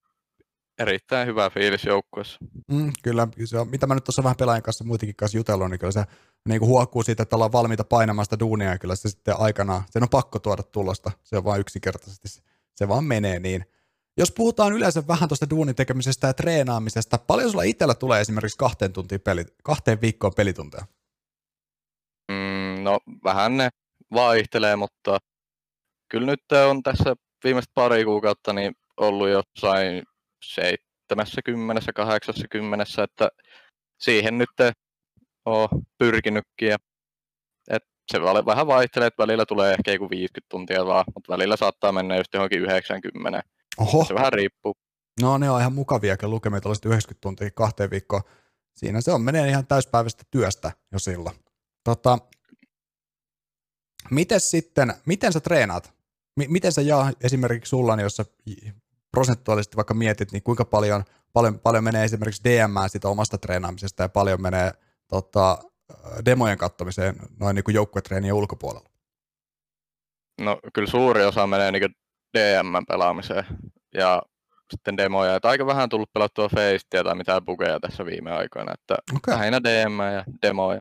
erittäin 0.79 1.27
hyvä 1.27 1.49
fiilis 1.49 1.83
joukkueessa. 1.83 2.37
Mm, 2.71 2.91
kyllä, 3.03 3.27
se 3.45 3.59
on, 3.59 3.67
mitä 3.67 3.87
mä 3.87 3.95
nyt 3.95 4.03
tuossa 4.03 4.23
vähän 4.23 4.35
pelaajien 4.35 4.63
kanssa 4.63 4.83
muutenkin 4.83 5.15
kanssa 5.15 5.37
jutellut, 5.37 5.69
niin 5.69 5.79
kyllä 5.79 5.91
se 5.91 6.03
niin 6.49 6.59
kuin 6.59 6.69
huokuu 6.69 7.03
siitä, 7.03 7.23
että 7.23 7.35
ollaan 7.35 7.51
valmiita 7.51 7.83
painamaan 7.83 8.25
sitä 8.25 8.39
duunia, 8.39 8.69
ja 8.69 8.77
kyllä 8.77 8.95
se 8.95 9.09
sitten 9.09 9.39
aikanaan, 9.39 9.83
sen 9.89 10.03
on 10.03 10.09
pakko 10.09 10.39
tuoda 10.39 10.63
tulosta, 10.63 11.11
se 11.23 11.37
on 11.37 11.43
vain 11.43 11.61
yksinkertaisesti, 11.61 12.43
se 12.75 12.87
vaan 12.87 13.03
menee 13.03 13.39
niin. 13.39 13.65
Jos 14.17 14.31
puhutaan 14.31 14.73
yleensä 14.73 15.07
vähän 15.07 15.29
tuosta 15.29 15.49
duunin 15.49 15.75
tekemisestä 15.75 16.27
ja 16.27 16.33
treenaamisesta, 16.33 17.17
paljon 17.17 17.51
sulla 17.51 17.63
itsellä 17.63 17.93
tulee 17.93 18.21
esimerkiksi 18.21 18.57
kahteen, 18.57 18.93
tuntiin 18.93 19.21
peli, 19.21 19.45
kahteen 19.63 20.01
viikkoon 20.01 20.33
pelitunteja? 20.35 20.85
Mm, 22.31 22.83
no 22.83 22.99
vähän 23.23 23.57
ne 23.57 23.69
vaihtelee, 24.13 24.75
mutta 24.75 25.17
kyllä 26.09 26.25
nyt 26.25 26.43
on 26.69 26.83
tässä 26.83 27.15
viimeiset 27.43 27.71
pari 27.73 28.05
kuukautta 28.05 28.53
niin 28.53 28.73
ollut 28.97 29.29
jossain 29.29 30.03
70, 30.43 31.93
80, 31.93 32.85
että 33.03 33.29
siihen 33.99 34.37
nyt 34.37 34.49
on 35.45 35.67
pyrkinytkin. 35.97 36.67
Ja, 36.67 36.77
et 37.69 37.83
se 38.11 38.21
vähän 38.21 38.67
vaihtelee, 38.67 39.07
että 39.07 39.23
välillä 39.23 39.45
tulee 39.45 39.73
ehkä 39.73 39.91
joku 39.91 40.09
50 40.09 40.49
tuntia 40.49 40.85
vaan, 40.85 41.05
mutta 41.15 41.33
välillä 41.33 41.55
saattaa 41.55 41.91
mennä 41.91 42.17
just 42.17 42.33
johonkin 42.33 42.61
90. 42.61 43.43
Oho. 43.77 44.05
Se 44.05 44.13
vähän 44.13 44.33
riippuu. 44.33 44.73
No 45.21 45.37
ne 45.37 45.49
on 45.49 45.59
ihan 45.59 45.73
mukavia 45.73 46.17
lukemia 46.21 46.61
tällaiset 46.61 46.85
90 46.85 47.21
tuntia 47.21 47.51
kahteen 47.51 47.91
viikkoon. 47.91 48.21
Siinä 48.75 49.01
se 49.01 49.11
on, 49.11 49.21
menee 49.21 49.49
ihan 49.49 49.67
täyspäiväistä 49.67 50.23
työstä 50.31 50.71
jo 50.91 50.99
silloin. 50.99 51.35
Tota, 51.83 52.17
miten 54.11 54.39
sitten, 54.39 54.93
miten 55.05 55.33
sä 55.33 55.39
treenaat? 55.39 55.93
M- 56.39 56.51
miten 56.51 56.71
sä 56.71 56.81
jaa 56.81 57.11
esimerkiksi 57.21 57.69
sulla, 57.69 57.95
niin 57.95 58.03
jos 58.03 58.15
sä 58.15 58.25
prosentuaalisesti 59.13 59.75
vaikka 59.75 59.93
mietit, 59.93 60.31
niin 60.31 60.43
kuinka 60.43 60.65
paljon, 60.65 61.03
paljon, 61.33 61.59
paljon 61.59 61.83
menee 61.83 62.03
esimerkiksi 62.03 62.43
DM 62.43 62.75
sitä 62.87 63.09
omasta 63.09 63.37
treenaamisesta 63.37 64.03
ja 64.03 64.09
paljon 64.09 64.41
menee 64.41 64.71
tota, 65.07 65.57
demojen 66.25 66.57
kattomiseen 66.57 67.15
noin 67.39 67.55
niin 67.55 67.63
kuin 67.63 67.75
joukkuetreenien 67.75 68.33
ulkopuolella? 68.33 68.89
No 70.41 70.59
kyllä 70.73 70.89
suuri 70.89 71.25
osa 71.25 71.47
menee 71.47 71.71
niin 71.71 71.95
DM-pelaamiseen 72.37 73.45
ja 73.93 74.21
sitten 74.71 74.97
demoja. 74.97 75.35
Että 75.35 75.49
aika 75.49 75.65
vähän 75.65 75.89
tullut 75.89 76.13
pelattua 76.13 76.49
feistia 76.49 77.03
tai 77.03 77.15
mitään 77.15 77.45
bugeja 77.45 77.79
tässä 77.79 78.05
viime 78.05 78.31
aikoina. 78.31 78.73
Että 78.73 78.97
okay. 79.15 79.33
lähinnä 79.33 79.63
DM 79.63 79.99
ja 80.15 80.23
demoja. 80.41 80.79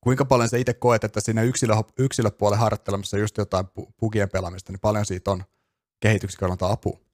Kuinka 0.00 0.24
paljon 0.24 0.48
sä 0.48 0.56
itse 0.56 0.74
koet, 0.74 1.04
että 1.04 1.20
siinä 1.20 1.42
yksilö, 1.42 1.74
yksilöpuolen 1.98 2.58
harjoittelemassa 2.58 3.18
just 3.18 3.38
jotain 3.38 3.66
bugien 4.00 4.28
pelaamista, 4.32 4.72
niin 4.72 4.80
paljon 4.80 5.06
siitä 5.06 5.30
on 5.30 5.44
kehityksen 6.00 6.38
kannalta 6.40 6.70
apua? 6.70 7.11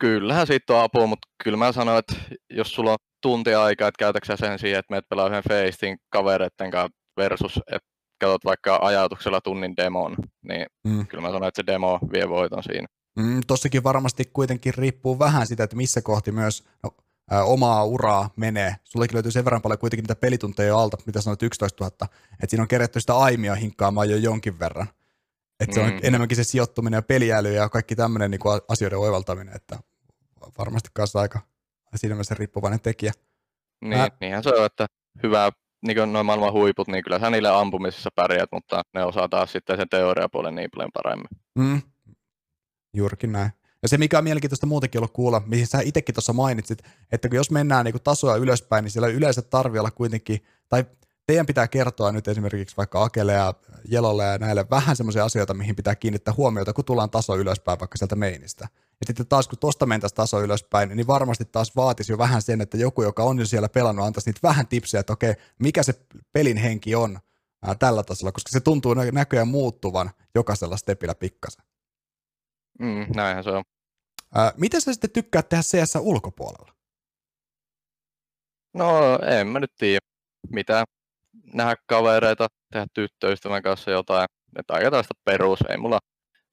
Kyllähän 0.00 0.46
siitä 0.46 0.74
on 0.74 0.82
apua, 0.82 1.06
mutta 1.06 1.28
kyllä 1.44 1.56
mä 1.56 1.72
sanoin, 1.72 1.98
että 1.98 2.14
jos 2.50 2.74
sulla 2.74 2.92
on 2.92 2.98
tunti 3.22 3.54
aikaa, 3.54 3.88
että 3.88 3.98
käytäksä 3.98 4.36
sen 4.36 4.58
siihen, 4.58 4.78
että 4.78 4.92
meet 4.92 5.08
pelaa 5.08 5.28
yhden 5.28 5.42
feistin 5.48 5.96
kavereiden 6.10 6.70
kanssa 6.70 6.96
versus, 7.16 7.56
että 7.56 7.88
katsot 8.20 8.44
vaikka 8.44 8.78
ajatuksella 8.82 9.40
tunnin 9.40 9.76
demon, 9.76 10.16
niin 10.48 10.66
mm. 10.84 11.06
kyllä 11.06 11.22
mä 11.22 11.28
sanoin, 11.28 11.48
että 11.48 11.62
se 11.62 11.66
demo 11.66 11.98
vie 12.12 12.28
voiton 12.28 12.62
siinä. 12.62 12.86
Mm, 13.16 13.40
tossakin 13.46 13.84
varmasti 13.84 14.24
kuitenkin 14.32 14.74
riippuu 14.74 15.18
vähän 15.18 15.46
sitä, 15.46 15.64
että 15.64 15.76
missä 15.76 16.02
kohti 16.02 16.32
myös 16.32 16.64
no, 16.82 16.90
ä, 17.32 17.44
omaa 17.44 17.84
uraa 17.84 18.30
menee. 18.36 18.76
Sullekin 18.84 19.14
löytyy 19.14 19.32
sen 19.32 19.44
verran 19.44 19.62
paljon 19.62 19.78
kuitenkin 19.78 20.02
niitä 20.02 20.16
pelitunteja 20.16 20.78
alta, 20.78 20.96
mitä 21.06 21.20
sanoit 21.20 21.42
11 21.42 21.84
000, 21.84 22.12
että 22.32 22.46
siinä 22.48 22.62
on 22.62 22.68
kerätty 22.68 23.00
sitä 23.00 23.16
aimia 23.16 23.54
hinkkaamaan 23.54 24.10
jo 24.10 24.16
jonkin 24.16 24.58
verran. 24.58 24.86
Että 25.60 25.74
se 25.74 25.80
on 25.80 25.90
mm. 25.90 25.98
enemmänkin 26.02 26.36
se 26.36 26.44
sijoittuminen 26.44 26.98
ja 26.98 27.02
peliäly 27.02 27.52
ja 27.52 27.68
kaikki 27.68 27.96
tämmöinen 27.96 28.30
niin 28.30 28.40
asioiden 28.68 28.98
oivaltaminen, 28.98 29.56
että 29.56 29.78
varmasti 30.58 30.88
kanssa 30.92 31.20
aika 31.20 31.40
siinä 31.96 32.14
mielessä 32.14 32.34
riippuvainen 32.34 32.80
tekijä. 32.80 33.12
Niin, 33.80 34.00
Ää... 34.00 34.08
niinhän 34.20 34.42
se 34.42 34.48
on, 34.48 34.66
että 34.66 34.86
hyvä, 35.22 35.50
niin 35.86 35.96
kuin 35.96 36.12
noin 36.12 36.26
maailman 36.26 36.52
huiput, 36.52 36.88
niin 36.88 37.04
kyllä 37.04 37.18
sä 37.18 37.30
niille 37.30 37.48
ampumisessa 37.48 38.10
pärjät, 38.14 38.48
mutta 38.52 38.82
ne 38.94 39.04
osaa 39.04 39.28
taas 39.28 39.52
sitten 39.52 39.76
sen 39.76 39.88
teoriapuolen 39.88 40.54
niin 40.54 40.70
paljon 40.70 40.90
paremmin. 40.94 41.28
Mm. 41.58 41.82
Juurikin 42.94 43.32
näin. 43.32 43.50
Ja 43.82 43.88
se, 43.88 43.98
mikä 43.98 44.18
on 44.18 44.24
mielenkiintoista 44.24 44.66
muutenkin 44.66 44.98
ollut 44.98 45.12
kuulla, 45.12 45.42
mihin 45.46 45.66
sä 45.66 45.80
itsekin 45.84 46.14
tuossa 46.14 46.32
mainitsit, 46.32 46.82
että 47.12 47.28
kun 47.28 47.36
jos 47.36 47.50
mennään 47.50 47.84
niin 47.84 48.02
tasoja 48.04 48.36
ylöspäin, 48.36 48.84
niin 48.84 48.90
siellä 48.92 49.08
yleensä 49.08 49.42
tarvii 49.42 49.78
olla 49.78 49.90
kuitenkin, 49.90 50.44
tai 50.68 50.84
teidän 51.30 51.46
pitää 51.46 51.68
kertoa 51.68 52.12
nyt 52.12 52.28
esimerkiksi 52.28 52.76
vaikka 52.76 53.02
Akelle 53.02 53.32
ja 53.32 53.54
Jelolle 53.88 54.24
ja 54.24 54.38
näille 54.38 54.66
vähän 54.70 54.96
semmoisia 54.96 55.24
asioita, 55.24 55.54
mihin 55.54 55.76
pitää 55.76 55.94
kiinnittää 55.94 56.34
huomiota, 56.36 56.72
kun 56.72 56.84
tullaan 56.84 57.10
taso 57.10 57.36
ylöspäin 57.36 57.80
vaikka 57.80 57.98
sieltä 57.98 58.16
meinistä. 58.16 58.68
Ja 58.72 59.06
sitten 59.06 59.26
taas 59.26 59.48
kun 59.48 59.58
tuosta 59.58 59.86
mentäisiin 59.86 60.16
taso 60.16 60.40
ylöspäin, 60.40 60.88
niin 60.88 61.06
varmasti 61.06 61.44
taas 61.44 61.76
vaatisi 61.76 62.12
jo 62.12 62.18
vähän 62.18 62.42
sen, 62.42 62.60
että 62.60 62.76
joku, 62.76 63.02
joka 63.02 63.22
on 63.22 63.38
jo 63.38 63.46
siellä 63.46 63.68
pelannut, 63.68 64.06
antaisi 64.06 64.28
niitä 64.28 64.40
vähän 64.42 64.66
tipsiä, 64.66 65.00
että 65.00 65.12
okei, 65.12 65.34
mikä 65.58 65.82
se 65.82 65.92
pelin 66.32 66.56
henki 66.56 66.94
on 66.94 67.18
ää, 67.62 67.74
tällä 67.74 68.02
tasolla, 68.02 68.32
koska 68.32 68.50
se 68.50 68.60
tuntuu 68.60 68.94
näköjään 68.94 69.48
muuttuvan 69.48 70.10
jokaisella 70.34 70.76
stepillä 70.76 71.14
pikkasen. 71.14 71.64
Mm, 72.78 73.06
näinhän 73.16 73.44
se 73.44 73.50
on. 73.50 73.62
Ää, 74.34 74.52
miten 74.56 74.80
sä 74.80 74.92
sitten 74.92 75.10
tykkäät 75.10 75.48
tehdä 75.48 75.62
CS 75.62 75.96
ulkopuolella? 76.00 76.74
No, 78.74 79.18
en 79.38 79.46
mä 79.46 79.60
nyt 79.60 79.72
tiedä. 79.78 80.00
Mitä 80.52 80.84
nähdä 81.52 81.76
kavereita, 81.86 82.48
tehdä 82.72 82.86
tyttöystävän 82.94 83.62
kanssa 83.62 83.90
jotain. 83.90 84.28
Että 84.58 84.74
aika 84.74 84.90
tällaista 84.90 85.14
perus, 85.24 85.58
ei 85.68 85.76
mulla 85.76 85.98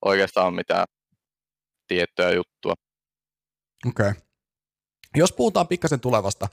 oikeastaan 0.06 0.54
mitään 0.54 0.86
tiettyä 1.88 2.32
juttua. 2.32 2.74
Okei. 3.88 4.10
Okay. 4.10 4.22
Jos 5.16 5.34
puhutaan 5.34 5.68
pikkasen 5.68 6.00
tulevasta, 6.00 6.48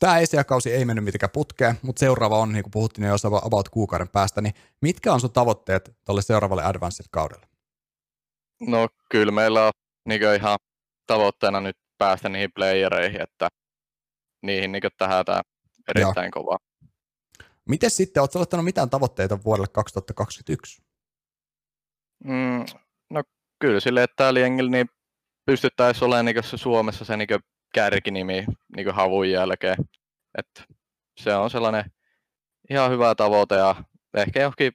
tämä 0.00 0.18
ESEA-kausi 0.18 0.72
ei 0.72 0.84
mennyt 0.84 1.04
mitenkään 1.04 1.30
putkeen, 1.30 1.78
mutta 1.82 2.00
seuraava 2.00 2.38
on, 2.38 2.52
niin 2.52 2.62
kuin 2.62 2.70
puhuttiin 2.70 3.06
jo 3.06 3.14
about 3.42 3.68
kuukauden 3.68 4.08
päästä, 4.08 4.40
niin 4.40 4.54
mitkä 4.80 5.12
on 5.12 5.20
sun 5.20 5.32
tavoitteet 5.32 5.96
tuolle 6.04 6.22
seuraavalle 6.22 6.64
Advanced-kaudelle? 6.64 7.46
No 8.60 8.88
kyllä 9.10 9.32
meillä 9.32 9.66
on 9.66 9.72
niin 10.08 10.22
ihan 10.36 10.58
tavoitteena 11.06 11.60
nyt 11.60 11.76
päästä 11.98 12.28
niihin 12.28 12.52
playereihin, 12.54 13.22
että 13.22 13.48
niihin 14.42 14.72
niin 14.72 14.82
tähätään 14.98 15.42
erittäin 15.96 16.30
Joo. 16.34 16.42
kovaa. 16.42 16.58
Miten 17.68 17.90
sitten, 17.90 18.20
oletko 18.20 18.40
ottanut 18.40 18.64
mitään 18.64 18.90
tavoitteita 18.90 19.38
vuodelle 19.44 19.68
2021? 19.72 20.82
Mm, 22.24 22.64
no 23.10 23.22
kyllä 23.58 23.80
sille, 23.80 24.02
että 24.02 24.16
täällä 24.16 24.40
jengillä 24.40 24.70
niin 24.70 24.88
pystyttäisiin 25.46 26.04
olemaan 26.04 26.24
niin 26.24 26.44
se 26.44 26.56
Suomessa 26.56 27.04
se 27.04 27.16
niin 27.16 27.28
kärkinimi 27.74 28.44
niin 28.76 28.94
havun 28.94 29.30
jälkeen. 29.30 29.76
Et 30.38 30.64
se 31.20 31.34
on 31.34 31.50
sellainen 31.50 31.84
ihan 32.70 32.90
hyvä 32.90 33.14
tavoite 33.14 33.54
ja 33.54 33.84
ehkä 34.16 34.40
johonkin 34.40 34.72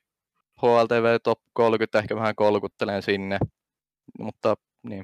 HLTV 0.61 1.19
top 1.23 1.39
30 1.53 1.99
ehkä 1.99 2.15
vähän 2.15 2.35
kolkuttelen 2.35 3.01
sinne, 3.03 3.39
mutta 4.19 4.55
niin. 4.83 5.03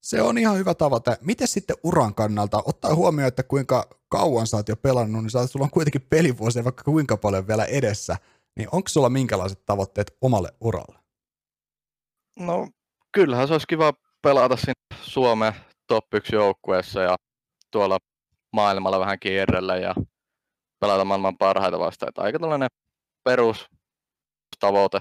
Se 0.00 0.22
on 0.22 0.38
ihan 0.38 0.56
hyvä 0.58 0.74
tavoite. 0.74 1.16
Miten 1.20 1.48
sitten 1.48 1.76
uran 1.82 2.14
kannalta, 2.14 2.62
ottaa 2.64 2.94
huomioon, 2.94 3.28
että 3.28 3.42
kuinka 3.42 3.88
kauan 4.08 4.46
sä 4.46 4.56
oot 4.56 4.68
jo 4.68 4.76
pelannut, 4.76 5.22
niin 5.22 5.48
sulla 5.48 5.64
on 5.64 5.70
kuitenkin 5.70 6.06
pelivuosia 6.10 6.64
vaikka 6.64 6.84
kuinka 6.84 7.16
paljon 7.16 7.46
vielä 7.46 7.64
edessä, 7.64 8.16
niin 8.56 8.68
onko 8.72 8.88
sulla 8.88 9.10
minkälaiset 9.10 9.66
tavoitteet 9.66 10.16
omalle 10.20 10.54
uralle? 10.60 10.98
No 12.38 12.68
kyllähän 13.12 13.48
se 13.48 13.54
olisi 13.54 13.66
kiva 13.66 13.92
pelata 14.22 14.56
siinä 14.56 14.74
Suomen 15.02 15.52
top 15.86 16.14
1 16.14 16.34
joukkueessa 16.34 17.00
ja 17.00 17.16
tuolla 17.70 17.98
maailmalla 18.52 19.00
vähän 19.00 19.18
kierrellä 19.18 19.76
ja 19.76 19.94
pelata 20.80 21.04
maailman 21.04 21.38
parhaita 21.38 21.78
vastaan. 21.78 22.08
Että 22.08 22.22
aika 22.22 22.38
tällainen 22.38 22.68
perustavoite. 23.24 25.00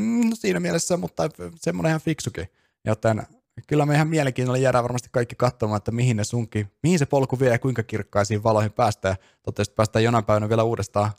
Mm, 0.00 0.30
no 0.30 0.32
siinä 0.34 0.60
mielessä, 0.60 0.96
mutta 0.96 1.22
semmoinen 1.56 1.90
ihan 1.90 2.00
fiksukin. 2.00 2.48
Joten 2.84 3.22
kyllä 3.66 3.86
me 3.86 3.94
ihan 3.94 4.08
mielenkiinnolla 4.08 4.58
jäädään 4.58 4.84
varmasti 4.84 5.08
kaikki 5.12 5.34
katsomaan, 5.34 5.76
että 5.76 5.92
mihin 5.92 6.16
ne 6.16 6.24
sunkin, 6.24 6.72
mihin 6.82 6.98
se 6.98 7.06
polku 7.06 7.40
vie 7.40 7.50
ja 7.50 7.58
kuinka 7.58 7.82
kirkkaisiin 7.82 8.42
valoihin 8.42 8.72
päästään. 8.72 9.16
Toivottavasti 9.42 9.74
päästään 9.74 10.04
jonain 10.04 10.24
päivänä 10.24 10.48
vielä 10.48 10.62
uudestaan 10.62 11.10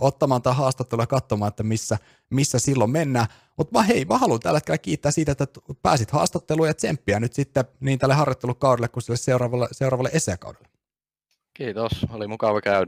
ottamaan 0.00 0.42
tämä 0.42 0.54
haastattelu 0.54 1.02
ja 1.02 1.06
katsomaan, 1.06 1.48
että 1.48 1.62
missä, 1.62 1.98
missä 2.30 2.58
silloin 2.58 2.90
mennään. 2.90 3.26
Mutta 3.56 3.78
mä 3.78 3.82
hei, 3.84 4.04
mä 4.04 4.18
haluan 4.18 4.40
tällä 4.40 4.56
hetkellä 4.56 4.78
kiittää 4.78 5.12
siitä, 5.12 5.32
että 5.32 5.46
pääsit 5.82 6.10
haastatteluun 6.10 6.68
ja 6.68 6.74
tsemppiä 6.74 7.20
nyt 7.20 7.32
sitten 7.32 7.64
niin 7.80 7.98
tälle 7.98 8.14
harjoittelukaudelle 8.14 8.88
kuin 8.88 9.02
sille 9.02 9.16
seuraavalle, 9.16 9.68
seuraavalle 9.72 10.10
esekaudelle. 10.12 10.68
Kiitos, 11.54 11.92
oli 12.10 12.26
mukava 12.26 12.60
käydä. 12.60 12.86